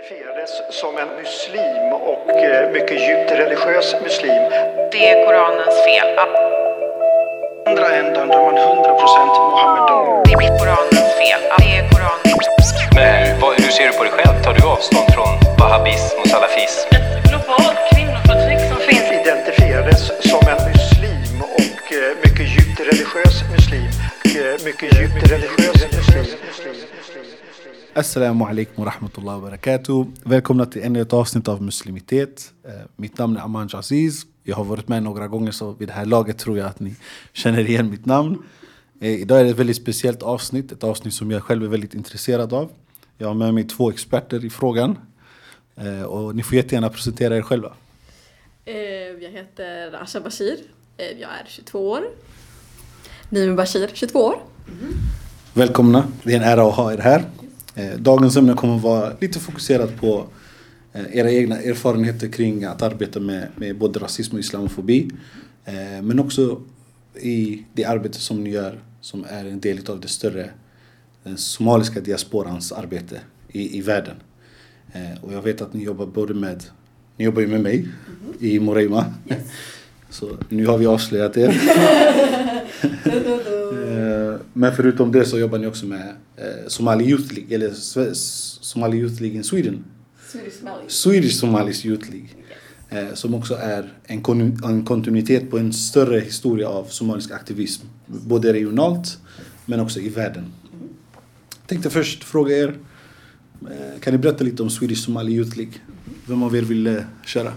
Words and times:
identifierades 0.00 0.50
som 0.70 0.98
en 0.98 1.08
muslim 1.08 1.92
och 1.92 2.30
eh, 2.30 2.70
mycket 2.72 3.00
djupt 3.08 3.30
religiös 3.30 3.94
muslim. 4.02 4.42
Det 4.92 5.10
är 5.10 5.26
Koranens 5.26 5.84
fel. 5.84 6.18
Att 6.18 6.34
andra 7.68 7.94
ändan 7.94 8.28
då 8.28 8.34
är 8.34 8.52
man 8.52 8.54
100% 8.54 9.26
Mohammedan. 9.50 10.22
Det 10.24 10.32
är 10.32 10.58
Koranens 10.58 11.12
fel. 11.20 11.40
Det 11.58 11.76
är 11.78 11.88
Koranens 11.92 12.74
Men 12.94 13.40
vad, 13.40 13.60
hur 13.60 13.70
ser 13.70 13.86
du 13.86 13.92
på 13.92 14.04
dig 14.04 14.12
själv? 14.12 14.42
Tar 14.44 14.54
du 14.54 14.62
avstånd 14.66 15.08
från 15.14 15.56
wahhabism 15.58 16.18
och 16.20 16.28
salafism? 16.28 16.88
ett 16.96 17.28
globalt 17.30 17.78
kvinnoförtryck 17.92 18.60
som 18.70 18.78
finns. 18.88 19.06
Identifierades 19.20 20.02
som 20.30 20.42
en 20.52 20.60
muslim 20.70 21.34
och 21.58 21.84
eh, 21.92 22.12
mycket 22.24 22.46
djupt 22.54 22.80
religiös 22.90 23.36
muslim. 23.56 23.90
Eh, 24.36 24.64
Mycket 24.64 24.90
djupt 24.98 25.30
religiös 25.32 25.80
muslim. 25.96 26.26
Assalamu 27.94 28.44
alaikum 28.44 28.84
wa 28.84 28.90
rahmatullahi 28.90 29.40
wa 29.40 29.50
barakatuh. 29.50 30.06
Välkomna 30.24 30.66
till 30.66 30.82
ännu 30.82 31.00
ett 31.00 31.12
avsnitt 31.12 31.48
av 31.48 31.62
Muslimitet. 31.62 32.52
Eh, 32.64 32.70
Mitt 32.96 33.18
namn 33.18 33.36
är 33.36 33.40
Aman 33.40 33.68
Aziz. 33.72 34.26
Jag 34.44 34.56
har 34.56 34.64
varit 34.64 34.88
med 34.88 35.02
några 35.02 35.28
gånger 35.28 35.52
så 35.52 35.72
vid 35.72 35.88
det 35.88 35.92
här 35.94 36.04
laget 36.06 36.38
tror 36.38 36.58
jag 36.58 36.66
att 36.66 36.80
ni 36.80 36.94
känner 37.32 37.68
igen 37.68 37.90
mitt 37.90 38.06
namn. 38.06 38.42
Eh, 39.00 39.10
Idag 39.20 39.40
är 39.40 39.44
det 39.44 39.50
ett 39.50 39.58
väldigt 39.58 39.76
speciellt 39.76 40.22
avsnitt, 40.22 40.72
ett 40.72 40.84
avsnitt 40.84 41.14
som 41.14 41.30
jag 41.30 41.42
själv 41.42 41.64
är 41.64 41.68
väldigt 41.68 41.94
intresserad 41.94 42.52
av. 42.52 42.70
Jag 43.18 43.26
har 43.28 43.34
med 43.34 43.54
mig 43.54 43.64
två 43.64 43.90
experter 43.90 44.44
i 44.44 44.50
frågan. 44.50 44.98
Eh, 45.76 46.02
Och 46.02 46.36
ni 46.36 46.42
får 46.42 46.54
jättegärna 46.56 46.88
presentera 46.88 47.36
er 47.36 47.42
själva. 47.42 47.72
Jag 49.20 49.30
heter 49.30 50.02
Asha 50.02 50.20
Bashir. 50.20 50.56
Jag 50.96 51.30
är 51.30 51.44
22 51.48 51.90
år. 51.90 52.02
Nimi 53.28 53.54
Bashir, 53.56 53.90
22 53.94 54.18
år. 54.18 54.42
Välkomna, 55.54 56.04
det 56.22 56.32
är 56.32 56.36
en 56.36 56.42
ära 56.42 56.62
att 56.68 56.74
ha 56.74 56.92
er 56.92 56.98
här. 56.98 57.24
Eh, 57.74 57.96
Dagens 57.98 58.36
ämne 58.36 58.54
kommer 58.54 58.76
att 58.76 58.82
vara 58.82 59.12
lite 59.20 59.38
fokuserat 59.38 60.00
på 60.00 60.26
eh, 60.92 61.16
era 61.16 61.30
egna 61.30 61.60
erfarenheter 61.60 62.28
kring 62.28 62.64
att 62.64 62.82
arbeta 62.82 63.20
med, 63.20 63.48
med 63.56 63.78
både 63.78 63.98
rasism 63.98 64.34
och 64.34 64.40
islamofobi. 64.40 65.10
Eh, 65.64 66.02
Men 66.02 66.20
också 66.20 66.60
i 67.20 67.64
det 67.72 67.84
arbete 67.84 68.20
som 68.20 68.44
ni 68.44 68.50
gör 68.50 68.80
som 69.00 69.24
är 69.28 69.44
en 69.44 69.60
del 69.60 69.90
av 69.90 70.00
det 70.00 70.08
större 70.08 70.50
den 71.22 71.38
somaliska 71.38 72.00
diasporans 72.00 72.72
arbete 72.72 73.20
i, 73.48 73.78
i 73.78 73.80
världen. 73.80 74.16
Och 75.22 75.32
jag 75.32 75.42
vet 75.42 75.60
att 75.60 75.74
ni 75.74 75.84
jobbar 75.84 76.06
både 76.06 76.34
med, 76.34 76.64
ni 77.16 77.24
jobbar 77.24 77.40
ju 77.40 77.48
med 77.48 77.60
mig 77.60 77.88
i 78.40 78.60
Moreima. 78.60 79.04
Så 80.10 80.28
nu 80.48 80.66
har 80.66 80.78
vi 80.78 80.86
avslöjat 80.86 81.36
er. 81.36 81.60
Men 84.52 84.76
förutom 84.76 85.12
det 85.12 85.24
så 85.24 85.38
jobbar 85.38 85.58
ni 85.58 85.66
också 85.66 85.86
med 85.86 86.08
eh, 86.36 86.44
Somali 86.68 87.04
Youth 87.04 87.34
League, 87.34 87.54
eller 87.54 87.70
Somali 88.62 88.96
Youth 88.98 89.20
League 89.22 89.36
in 89.36 89.44
Sweden. 89.44 89.84
Swedish 90.88 91.34
Somalis 91.34 91.84
Youth 91.84 92.10
League. 92.10 92.28
Eh, 92.88 93.14
Som 93.14 93.34
också 93.34 93.54
är 93.54 93.92
en, 94.04 94.22
kon- 94.22 94.60
en 94.64 94.84
kontinuitet 94.84 95.50
på 95.50 95.58
en 95.58 95.72
större 95.72 96.20
historia 96.20 96.68
av 96.68 96.84
somalisk 96.84 97.30
aktivism. 97.30 97.86
Både 98.06 98.52
regionalt 98.52 99.18
men 99.66 99.80
också 99.80 100.00
i 100.00 100.08
världen. 100.08 100.44
Tänkte 101.66 101.90
först 101.90 102.24
fråga 102.24 102.56
er, 102.56 102.74
eh, 103.70 104.00
kan 104.00 104.12
ni 104.12 104.18
berätta 104.18 104.44
lite 104.44 104.62
om 104.62 104.70
Swedish 104.70 105.04
Somali 105.04 105.32
Youth 105.32 105.56
League? 105.56 105.74
Vem 106.26 106.42
av 106.42 106.56
er 106.56 106.62
vill 106.62 106.86
eh, 106.86 106.94
köra? 107.26 107.52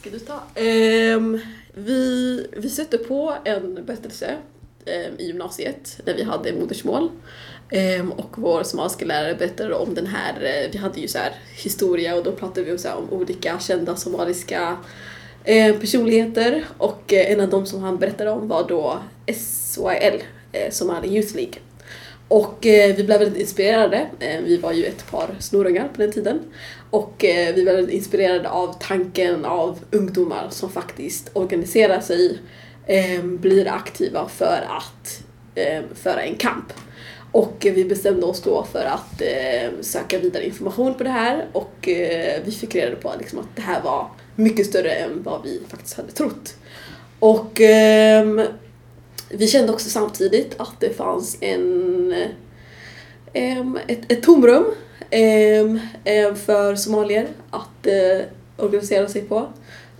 Ska 0.00 0.10
du 0.10 0.18
ta? 0.18 0.42
Ehm, 0.60 1.38
vi, 1.74 2.46
vi 2.56 2.68
stötte 2.70 2.98
på 2.98 3.34
en 3.44 3.74
berättelse 3.86 4.36
Ehm, 4.86 5.12
i 5.18 5.26
gymnasiet 5.26 6.00
när 6.04 6.14
vi 6.14 6.22
hade 6.22 6.52
modersmål. 6.52 7.10
Ehm, 7.70 8.12
och 8.12 8.38
vår 8.38 8.62
somaliska 8.62 9.04
lärare 9.04 9.34
berättade 9.34 9.74
om 9.74 9.94
den 9.94 10.06
här, 10.06 10.32
eh, 10.44 10.70
vi 10.72 10.78
hade 10.78 11.00
ju 11.00 11.08
så 11.08 11.18
här 11.18 11.32
historia 11.54 12.16
och 12.16 12.24
då 12.24 12.32
pratade 12.32 12.62
vi 12.62 12.72
om, 12.72 12.78
så 12.78 12.88
här, 12.88 12.96
om 12.96 13.10
olika 13.10 13.58
kända 13.58 13.96
somaliska 13.96 14.76
ehm, 15.44 15.80
personligheter. 15.80 16.64
Och 16.78 17.12
eh, 17.12 17.32
en 17.32 17.40
av 17.40 17.48
dem 17.48 17.66
som 17.66 17.82
han 17.82 17.98
berättade 17.98 18.30
om 18.30 18.48
var 18.48 18.68
då 18.68 18.98
SYL, 19.34 20.22
eh, 20.52 20.70
Somali 20.70 21.08
Youth 21.08 21.36
League. 21.36 21.54
Och 22.28 22.58
vi 22.62 23.04
blev 23.04 23.18
väldigt 23.18 23.40
inspirerade. 23.40 24.06
Vi 24.44 24.56
var 24.56 24.72
ju 24.72 24.84
ett 24.84 25.10
par 25.10 25.28
snorungar 25.38 25.88
på 25.88 26.02
den 26.02 26.12
tiden. 26.12 26.40
Och 26.90 27.14
vi 27.20 27.52
blev 27.62 27.74
väldigt 27.74 27.94
inspirerade 27.94 28.48
av 28.48 28.76
tanken 28.80 29.44
av 29.44 29.78
ungdomar 29.90 30.46
som 30.50 30.70
faktiskt 30.70 31.30
organiserar 31.32 32.00
sig, 32.00 32.38
eh, 32.86 33.22
blir 33.22 33.68
aktiva 33.68 34.28
för 34.28 34.66
att 34.68 35.22
eh, 35.54 35.82
föra 35.94 36.22
en 36.22 36.36
kamp. 36.36 36.72
Och 37.32 37.56
vi 37.60 37.84
bestämde 37.84 38.26
oss 38.26 38.42
då 38.42 38.64
för 38.72 38.84
att 38.84 39.22
eh, 39.22 39.70
söka 39.80 40.18
vidare 40.18 40.46
information 40.46 40.94
på 40.94 41.04
det 41.04 41.10
här 41.10 41.46
och 41.52 41.88
eh, 41.88 42.42
vi 42.44 42.52
fick 42.52 42.74
reda 42.74 42.96
på 42.96 43.12
liksom, 43.18 43.38
att 43.38 43.56
det 43.56 43.62
här 43.62 43.82
var 43.82 44.10
mycket 44.36 44.66
större 44.66 44.90
än 44.90 45.22
vad 45.22 45.42
vi 45.42 45.62
faktiskt 45.68 45.96
hade 45.96 46.12
trott. 46.12 46.54
Och 47.18 47.60
eh, 47.60 48.46
vi 49.28 49.46
kände 49.46 49.72
också 49.72 49.90
samtidigt 49.90 50.54
att 50.56 50.80
det 50.80 50.96
fanns 50.96 51.36
en, 51.40 52.14
ehm, 53.32 53.78
ett, 53.86 54.12
ett 54.12 54.22
tomrum 54.22 54.64
ehm, 55.10 55.80
eh, 56.04 56.34
för 56.34 56.74
somalier 56.74 57.28
att 57.50 57.86
eh, 57.86 58.26
organisera 58.56 59.08
sig 59.08 59.22
på. 59.22 59.46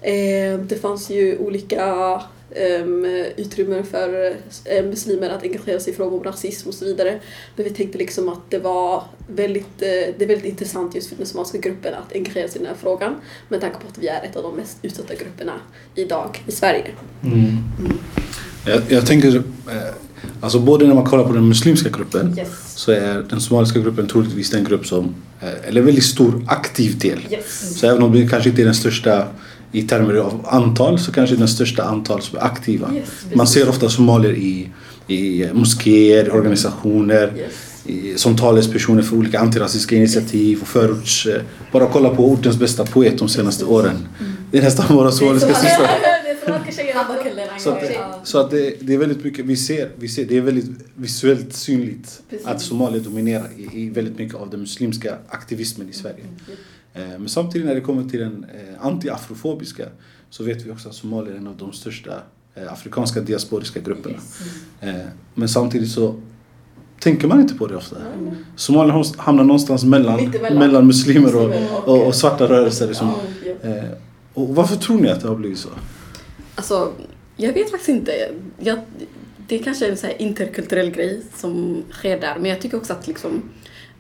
Ehm, 0.03 0.67
det 0.67 0.77
fanns 0.77 1.11
ju 1.11 1.39
olika 1.39 2.23
utrymmen 3.37 3.85
för 3.85 4.37
eh, 4.65 4.85
muslimer 4.85 5.31
att 5.31 5.43
engagera 5.43 5.81
sig 5.81 5.93
i 5.93 5.97
frågor 5.97 6.19
om 6.19 6.25
rasism 6.25 6.69
och 6.69 6.75
så 6.75 6.85
vidare. 6.85 7.21
Men 7.57 7.65
vi 7.65 7.71
tänkte 7.71 7.99
liksom 7.99 8.29
att 8.29 8.51
det 8.51 8.59
var 8.59 9.03
väldigt, 9.29 9.83
eh, 9.83 9.89
det 10.19 10.23
är 10.23 10.27
väldigt 10.27 10.45
intressant 10.45 10.95
just 10.95 11.09
för 11.09 11.17
den 11.17 11.27
somaliska 11.27 11.59
gruppen 11.59 11.95
att 11.95 12.13
engagera 12.15 12.49
sig 12.49 12.57
i 12.57 12.65
den 12.65 12.69
här 12.69 12.77
frågan 12.83 13.15
med 13.49 13.61
tanke 13.61 13.77
på 13.77 13.89
att 13.89 13.99
vi 13.99 14.09
är 14.09 14.25
ett 14.25 14.37
av 14.37 14.43
de 14.43 14.57
mest 14.57 14.79
utsatta 14.83 15.15
grupperna 15.15 15.53
idag 15.95 16.45
i 16.47 16.53
Sverige. 16.53 16.91
Jag, 18.67 18.83
jag 18.89 19.07
tänker, 19.07 19.37
eh, 19.37 19.43
alltså 20.41 20.59
både 20.59 20.87
när 20.87 20.95
man 20.95 21.05
kollar 21.05 21.25
på 21.25 21.33
den 21.33 21.49
muslimska 21.49 21.89
gruppen 21.89 22.39
Yes. 22.39 22.49
så 22.75 22.93
är 22.93 23.23
den 23.31 23.41
somaliska 23.41 23.79
gruppen 23.79 24.09
troligtvis 24.09 24.51
den 24.51 24.65
grupp 24.65 24.87
som, 24.87 25.15
eller 25.65 25.81
en 25.81 25.87
väldigt 25.87 26.05
stor 26.05 26.45
aktiv 26.49 26.99
del. 26.99 27.27
Yes. 27.31 27.79
Så 27.81 27.87
även 27.87 28.03
om 28.03 28.13
det 28.13 28.29
kanske 28.29 28.51
inte 28.51 28.63
är 28.63 28.67
den 28.67 28.75
största 28.75 29.29
i 29.73 29.83
termer 29.83 30.15
av 30.15 30.47
antal 30.49 30.99
så 30.99 31.13
kanske 31.13 31.37
den 31.37 31.49
största 31.49 31.83
antal 31.83 32.23
som 32.23 32.39
är 32.39 32.43
aktiva. 32.45 32.95
Yes, 32.95 33.09
man 33.35 33.47
ser 33.47 33.69
ofta 33.69 33.89
somalier 33.89 34.33
i, 34.33 34.69
i 35.07 35.49
moskéer, 35.53 36.35
organisationer, 36.35 37.33
Yes. 37.37 37.53
i, 37.85 38.19
som 38.19 38.37
talespersoner 38.37 39.03
för 39.03 39.17
olika 39.17 39.41
antirasistiska 39.41 39.97
initiativ 39.97 40.63
och 40.63 40.69
förorts... 40.69 41.29
Bara 41.73 41.87
kolla 41.87 42.09
på 42.09 42.31
ortens 42.31 42.59
bästa 42.59 42.85
poet 42.87 43.19
de 43.19 43.29
senaste 43.29 43.65
åren. 43.65 44.09
Det 44.51 44.59
är 44.59 44.63
nästan 44.63 44.97
våra 44.97 45.13
somaliska 45.13 45.55
systrar. 45.55 45.91
Så 47.59 47.71
att, 47.71 47.81
det, 47.81 47.99
så 48.25 48.39
att 48.39 48.51
det, 48.51 48.75
det 48.81 48.95
är 48.95 48.99
väldigt 48.99 49.25
mycket, 49.25 49.45
vi 49.45 49.57
ser, 49.57 49.91
vi 49.97 50.09
ser, 50.09 50.25
det 50.25 50.37
är 50.37 50.41
väldigt 50.41 50.71
visuellt 50.95 51.53
synligt 51.53 52.23
Precis. 52.31 52.47
att 52.47 52.61
somalier 52.63 53.01
dominerar 53.01 53.47
i, 53.57 53.81
i 53.83 53.91
väldigt 53.91 54.19
mycket 54.19 54.35
av 54.35 54.51
den 54.51 54.61
muslimska 54.61 55.15
aktivismen 55.29 55.89
i 55.89 55.93
Sverige. 55.93 56.25
Eh, 56.97 57.19
Men 57.19 57.29
samtidigt 57.29 57.67
när 57.67 57.75
det 57.75 57.81
kommer 57.81 58.05
till 58.11 58.21
den 58.21 58.47
eh, 58.55 58.87
anti-afrofobiska 58.87 59.87
så 60.31 60.45
vet 60.45 60.63
vi 60.67 60.71
också 60.71 60.89
att 60.89 60.95
somalier 60.95 61.33
är 61.35 61.39
en 61.39 61.47
av 61.47 61.57
de 61.57 61.73
största 61.73 62.11
eh, 62.55 62.73
afrikanska 62.73 63.21
diasporiska 63.21 63.81
grupperna. 63.81 64.17
Men 65.35 65.49
samtidigt 65.49 65.91
så 65.91 66.15
tänker 67.01 67.29
man 67.29 67.41
inte 67.41 67.55
på 67.55 67.67
det 67.67 67.77
ofta. 67.77 67.97
Somalier 68.57 68.95
hos- 68.95 69.17
hamnar 69.17 69.45
någonstans 69.45 69.85
mellan, 69.85 70.17
Mitt 70.17 70.35
emellan. 70.35 70.59
mellan 70.59 70.87
muslimer 70.87 71.37
och, 71.37 71.55
och- 71.89 72.07
och, 72.07 72.15
svarta 72.15 72.49
rörelser. 72.49 72.87
Liksom. 72.87 73.13
Ja, 73.45 73.53
ja. 73.63 73.69
Eh, 73.77 73.85
Och 74.35 74.49
varför 74.55 74.77
tror 74.77 75.01
ni 75.01 75.09
att 75.09 75.21
det 75.21 75.29
har 75.29 75.37
blivit 75.37 75.59
så? 75.59 75.69
Alltså, 76.55 76.93
jag 77.37 77.53
vet 77.53 77.71
faktiskt 77.71 77.89
inte. 77.89 78.13
Jag, 78.59 78.79
det 79.49 79.59
är 79.59 79.63
kanske 79.63 79.87
är 79.87 79.91
en 79.91 79.97
så 79.97 80.07
här 80.07 80.23
interkulturell 80.23 80.91
grej 80.91 81.23
som 81.37 81.83
sker 81.91 82.21
där. 82.21 82.37
Men 82.41 82.51
jag 82.51 82.61
tycker 82.61 82.77
också 82.77 82.93
att 82.93 83.07
liksom, 83.07 83.43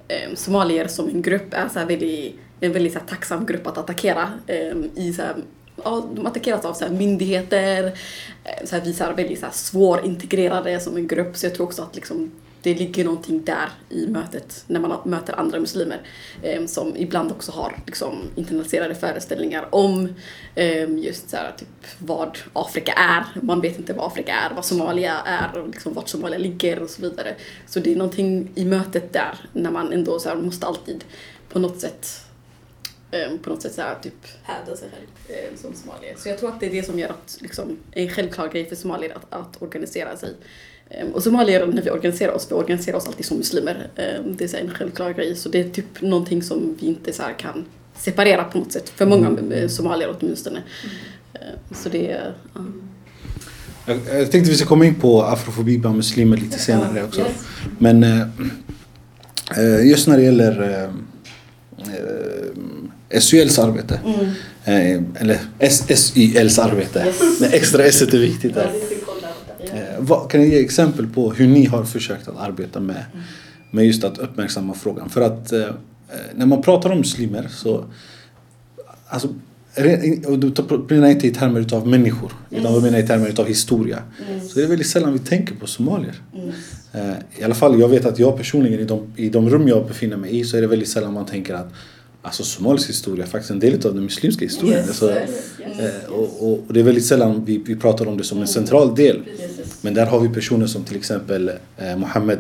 eh, 0.09 0.35
somalier 0.35 0.89
som 0.89 1.09
en 1.09 1.23
grupp 1.23 1.55
är 1.55 1.69
så 1.73 1.79
här 1.79 1.87
väldigt, 1.87 2.35
en 2.61 2.73
väldigt 2.73 2.93
så 2.93 2.99
här 2.99 3.07
tacksam 3.07 3.47
grupp 3.47 3.67
att 3.67 3.79
attackera. 3.79 4.33
Eh, 4.47 4.77
i 4.95 5.13
så 5.13 5.23
här, 5.23 5.37
ja, 5.85 6.09
de 6.15 6.27
attackeras 6.27 6.65
av 6.65 6.75
så 6.75 6.85
här 6.85 6.93
myndigheter, 6.93 7.85
eh, 8.45 8.67
så 8.67 8.77
här, 8.77 8.83
vi 8.83 8.91
är 8.91 8.95
så 8.95 9.05
här 9.05 9.15
väldigt 9.15 9.41
så 9.41 9.47
här 9.47 9.53
svårintegrerade 9.53 10.81
som 10.81 10.97
en 10.97 11.07
grupp. 11.07 11.37
Så 11.37 11.47
jag 11.47 11.55
tror 11.55 11.67
också 11.67 11.83
att 11.83 11.95
liksom, 11.95 12.31
det 12.63 12.75
ligger 12.75 13.05
någonting 13.05 13.45
där 13.45 13.69
i 13.89 14.07
mötet 14.07 14.65
när 14.67 14.81
man 14.81 14.99
möter 15.05 15.41
andra 15.41 15.61
muslimer 15.61 16.01
eh, 16.43 16.67
som 16.67 16.97
ibland 16.97 17.33
också 17.33 17.53
har 17.53 17.77
liksom, 17.87 18.19
internaliserade 18.35 18.95
föreställningar 18.95 19.69
om 19.75 20.09
eh, 20.55 20.91
just 20.91 21.31
så 21.31 21.37
här, 21.37 21.53
typ, 21.59 21.69
vad 21.99 22.39
Afrika 22.53 22.93
är. 22.93 23.25
Man 23.43 23.61
vet 23.61 23.79
inte 23.79 23.93
vad 23.93 24.07
Afrika 24.07 24.35
är, 24.35 24.55
vad 24.55 24.65
Somalia 24.65 25.15
är 25.25 25.59
och 25.59 25.69
liksom, 25.69 25.95
vart 25.95 26.09
Somalia 26.09 26.39
ligger 26.39 26.83
och 26.83 26.91
så 26.91 27.03
vidare. 27.03 27.35
Så 27.67 27.81
det 27.81 27.93
är 27.93 27.97
någonting 27.97 28.51
i 28.55 28.65
mötet 28.65 29.13
där 29.13 29.39
när 29.53 29.71
man 29.71 29.93
ändå 29.93 30.19
så 30.19 30.29
här, 30.29 30.37
måste 30.37 30.67
alltid 30.67 31.05
på 31.49 31.59
något 31.59 31.81
sätt 31.81 32.26
på 33.43 33.51
något 33.51 33.63
sätt 33.63 33.75
så 33.75 33.81
här, 33.81 33.95
typ 34.03 34.15
hävda 34.43 34.77
sig 34.77 34.89
själv 34.91 35.39
eh, 35.39 35.59
som 35.59 35.75
somalier. 35.75 36.15
Så 36.17 36.29
jag 36.29 36.39
tror 36.39 36.49
att 36.49 36.61
det 36.61 36.67
är 36.67 36.71
det 36.71 36.83
som 36.83 36.99
gör 36.99 37.09
att 37.09 37.39
liksom, 37.41 37.77
en 37.93 38.09
självklar 38.09 38.49
grej 38.49 38.69
för 38.69 38.77
somalier 38.77 39.17
att, 39.17 39.41
att 39.41 39.63
organisera 39.63 40.17
sig. 40.17 40.35
Ehm, 40.91 41.09
Och 41.09 41.23
somalier, 41.23 41.67
när 41.67 41.83
vi 41.83 41.91
organiserar 41.91 42.33
oss, 42.33 42.47
vi 42.51 42.55
organiserar 42.55 42.97
oss 42.97 43.07
alltid 43.07 43.27
som 43.27 43.37
muslimer. 43.37 43.89
Ehm, 43.97 44.37
Det 44.37 44.45
är 44.45 44.49
så 44.49 44.57
här 44.57 44.65
en 44.65 44.71
självklar 44.75 45.13
grej. 45.13 45.37
Så 45.37 45.49
det 45.49 45.61
är 45.61 45.69
typ 45.71 46.01
någonting 46.03 46.43
som 46.43 46.77
vi 46.81 46.87
inte 46.87 47.13
så 47.13 47.23
här 47.23 47.33
kan 47.39 47.65
separera 47.97 48.45
på 48.45 48.59
något 48.59 48.73
sätt, 48.73 48.89
för 48.89 49.07
många 49.07 49.55
eh, 49.55 49.69
somalier 49.69 50.17
åtminstone. 50.21 50.63
Eh, 51.35 51.41
Så 51.75 51.89
det 51.89 52.11
är... 52.13 52.35
ja. 52.55 52.61
Jag, 53.89 53.97
jag 54.21 54.31
tänkte 54.31 54.51
vi 54.51 54.57
ska 54.57 54.67
komma 54.67 54.85
in 54.85 54.95
på 54.95 55.23
afrofobi 55.23 55.79
bland 55.79 55.97
muslimer 55.97 56.37
lite 56.37 56.59
senare 56.59 57.05
också. 57.05 57.27
Men 57.79 58.05
eh, 58.05 58.21
eh, 59.59 59.87
just 59.87 60.09
när 60.09 60.17
det 60.17 60.23
gäller 60.23 60.91
SYLs 63.11 63.59
arbete. 63.59 64.01
Eh, 64.65 65.01
eller 65.21 65.39
SSYLs 65.59 66.59
arbete. 66.59 67.07
Men 67.41 67.53
extra 67.53 67.85
S 67.85 68.03
är 68.03 68.19
viktigt 68.19 68.55
där. 68.55 68.71
Eh, 69.61 69.81
vad, 69.99 70.31
kan 70.31 70.41
ni 70.41 70.49
ge 70.49 70.61
exempel 70.61 71.07
på 71.07 71.33
hur 71.33 71.47
ni 71.47 71.65
har 71.65 71.85
försökt 71.85 72.29
att 72.29 72.39
arbeta 72.39 72.81
med, 72.81 73.05
med 73.71 73.87
just 73.87 74.05
att 74.05 74.19
uppmärksamma 74.19 74.75
frågan? 74.75 75.09
För 75.09 75.21
att 75.21 75.53
eh, 75.53 75.61
eh, 75.61 75.69
när 76.35 76.47
man 76.47 76.63
pratar 76.63 76.91
om 76.91 76.99
muslimer 76.99 77.49
så 77.51 77.85
Alltså, 79.09 79.29
och 80.27 80.39
då 80.39 80.79
menar 80.89 81.07
jag 81.07 81.11
inte 81.11 81.27
i 81.27 81.31
termer 81.31 81.61
utav 81.61 81.89
människor, 81.89 82.33
utan 82.51 82.73
jag 82.73 82.83
menar 82.83 82.99
i 82.99 83.07
termer 83.07 83.29
utav 83.29 83.47
historia. 83.47 84.03
Så 84.49 84.59
det 84.59 84.65
är 84.65 84.69
väldigt 84.69 84.87
sällan 84.87 85.13
vi 85.13 85.19
tänker 85.19 85.55
på 85.55 85.67
somalier. 85.67 86.23
Eh, 86.93 87.11
I 87.39 87.45
alla 87.45 87.55
fall, 87.55 87.81
jag 87.81 87.89
vet 87.89 88.07
att 88.07 88.19
jag 88.19 88.37
personligen 88.37 88.81
i 88.81 88.85
de, 88.85 89.13
i 89.17 89.29
de 89.29 89.51
rum 89.51 89.69
jag 89.69 89.87
befinner 89.87 90.17
mig 90.17 90.39
i 90.39 90.45
så 90.45 90.57
är 90.57 90.61
det 90.61 90.67
väldigt 90.67 90.89
sällan 90.89 91.13
man 91.13 91.27
tänker 91.27 91.55
att 91.55 91.73
Alltså 92.27 92.45
somalisk 92.45 92.89
historia 92.89 93.27
faktiskt 93.27 93.51
en 93.51 93.59
del 93.61 93.75
av 93.87 93.95
den 93.95 94.03
muslimska 94.05 94.45
historien. 94.45 94.85
Alltså, 94.89 95.11
eh, 95.11 96.11
och, 96.11 96.53
och, 96.53 96.65
det 96.75 96.81
är 96.81 96.85
väldigt 96.85 97.07
sällan 97.07 97.45
vi, 97.45 97.59
vi 97.59 97.77
pratar 97.77 98.07
om 98.09 98.17
det 98.17 98.25
som 98.25 98.41
en 98.41 98.47
central 98.47 98.95
del. 98.95 99.23
Men 99.81 99.95
där 99.95 100.07
har 100.07 100.21
vi 100.21 100.29
personer 100.29 100.67
som 100.67 100.85
till 100.85 100.97
exempel 100.97 101.51
eh, 101.77 101.97
Mohammed 101.97 102.39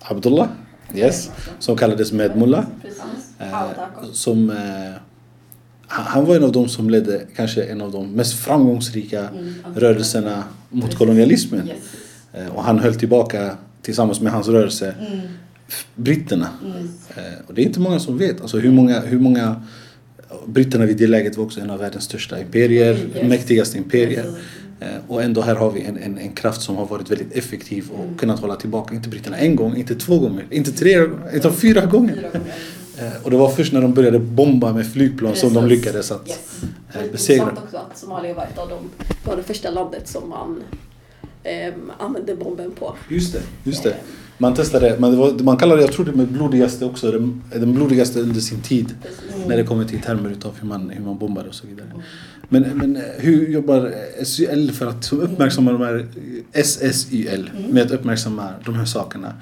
Abdullah, 0.00 0.48
yes, 0.94 1.30
som 1.58 1.76
kallades 1.76 2.12
Medmullah. 2.12 2.64
Eh, 3.38 3.62
som, 4.12 4.50
eh, 4.50 4.56
han 5.86 6.24
var 6.24 6.36
en 6.36 6.44
av 6.44 6.52
de 6.52 6.68
som 6.68 6.90
ledde 6.90 7.22
kanske 7.36 7.62
en 7.64 7.80
av 7.80 7.92
de 7.92 8.10
mest 8.12 8.34
framgångsrika 8.34 9.28
rörelserna 9.76 10.44
mot 10.70 10.94
kolonialismen. 10.94 11.70
Eh, 12.32 12.46
och 12.56 12.62
han 12.64 12.78
höll 12.78 12.94
tillbaka 12.94 13.56
tillsammans 13.82 14.20
med 14.20 14.32
hans 14.32 14.48
rörelse 14.48 14.94
f- 15.00 15.08
britterna. 15.94 16.48
Eh, 17.16 17.22
och 17.46 17.54
det 17.54 17.62
är 17.62 17.66
inte 17.66 17.80
många 17.80 18.00
som 18.00 18.18
vet 18.18 18.40
alltså 18.40 18.58
hur 18.58 18.72
många, 18.72 19.00
hur 19.00 19.18
många 19.18 19.62
Britterna 20.46 20.86
vid 20.86 20.96
det 20.96 21.06
läget 21.06 21.36
var 21.36 21.44
också 21.44 21.60
en 21.60 21.70
av 21.70 21.78
världens 21.78 22.04
största 22.04 22.40
imperier, 22.40 22.98
mäktigaste 23.28 23.78
imperier. 23.78 24.26
Eh, 24.80 24.88
Och 25.08 25.22
ändå 25.22 25.40
här 25.40 25.54
har 25.54 25.70
vi 25.70 25.82
en, 25.84 25.98
en, 25.98 26.18
en 26.18 26.32
kraft 26.32 26.62
som 26.62 26.76
har 26.76 26.86
varit 26.86 27.10
väldigt 27.10 27.32
effektiv 27.32 27.90
och 27.90 28.20
kunnat 28.20 28.40
hålla 28.40 28.56
tillbaka, 28.56 28.94
inte 28.94 29.08
britterna 29.08 29.36
en 29.36 29.56
gång, 29.56 29.76
inte 29.76 29.94
två 29.94 30.18
gånger, 30.18 30.44
inte 30.50 30.72
tre 30.72 30.94
gånger, 30.98 31.30
utan 31.32 31.52
fyra 31.54 31.86
gånger. 31.86 32.30
Eh, 32.98 33.08
Och 33.22 33.30
det 33.30 33.36
var 33.36 33.48
först 33.50 33.72
när 33.72 33.82
de 33.82 33.94
började 33.94 34.18
bomba 34.18 34.72
med 34.72 34.92
flygplan 34.92 35.36
som 35.36 35.54
de 35.54 35.62
Precis. 35.68 35.78
lyckades 35.84 36.10
att 36.10 36.28
Yes. 36.28 36.38
eh, 36.62 36.68
Det 36.92 36.98
är 37.08 37.12
besegra. 37.12 37.42
intressant 37.42 37.64
också 37.64 37.76
att 37.76 37.98
Somalia 37.98 38.34
var 38.34 38.42
ett 38.42 38.58
av 38.58 38.68
de, 38.68 38.78
var 39.24 39.36
det 39.36 39.42
första 39.42 39.70
landet 39.70 40.08
som 40.08 40.28
man 40.28 40.62
ehm, 41.44 41.90
använde 41.98 42.34
bomben 42.36 42.70
på. 42.70 42.94
Just 43.08 43.32
det, 43.32 43.40
just 43.64 43.82
det. 43.82 43.94
Man 44.38 44.54
testade, 44.54 44.96
man, 44.98 45.10
det 45.10 45.16
var, 45.16 45.32
man 45.42 45.56
kallar 45.56 45.76
det, 45.76 45.82
jag 45.82 45.92
tror 45.92 46.04
det 46.06 46.12
med 46.12 46.28
blodigaste 46.28 46.84
också, 46.84 47.10
den, 47.10 47.42
den 47.52 47.74
blodigaste 47.74 48.20
under 48.20 48.40
sin 48.40 48.60
tid. 48.60 48.94
När 49.46 49.56
det 49.56 49.64
kommer 49.64 49.84
till 49.84 50.00
termer 50.00 50.30
utav 50.30 50.52
hur 50.60 50.68
man, 50.68 50.90
hur 50.90 51.04
man 51.04 51.18
bombar 51.18 51.44
och 51.48 51.54
så 51.54 51.66
vidare. 51.66 51.86
Men, 52.48 52.62
men 52.62 52.96
eh, 52.96 53.02
hur 53.18 53.48
jobbar 53.48 53.94
SYL 54.24 54.70
för 54.72 54.86
att 54.86 55.12
uppmärksamma 55.12 55.72
de 55.72 55.80
här 55.80 56.06
SSYL 56.52 57.50
med 57.70 57.82
att 57.82 57.90
uppmärksamma 57.90 58.48
de 58.64 58.74
här 58.74 58.84
sakerna? 58.84 59.32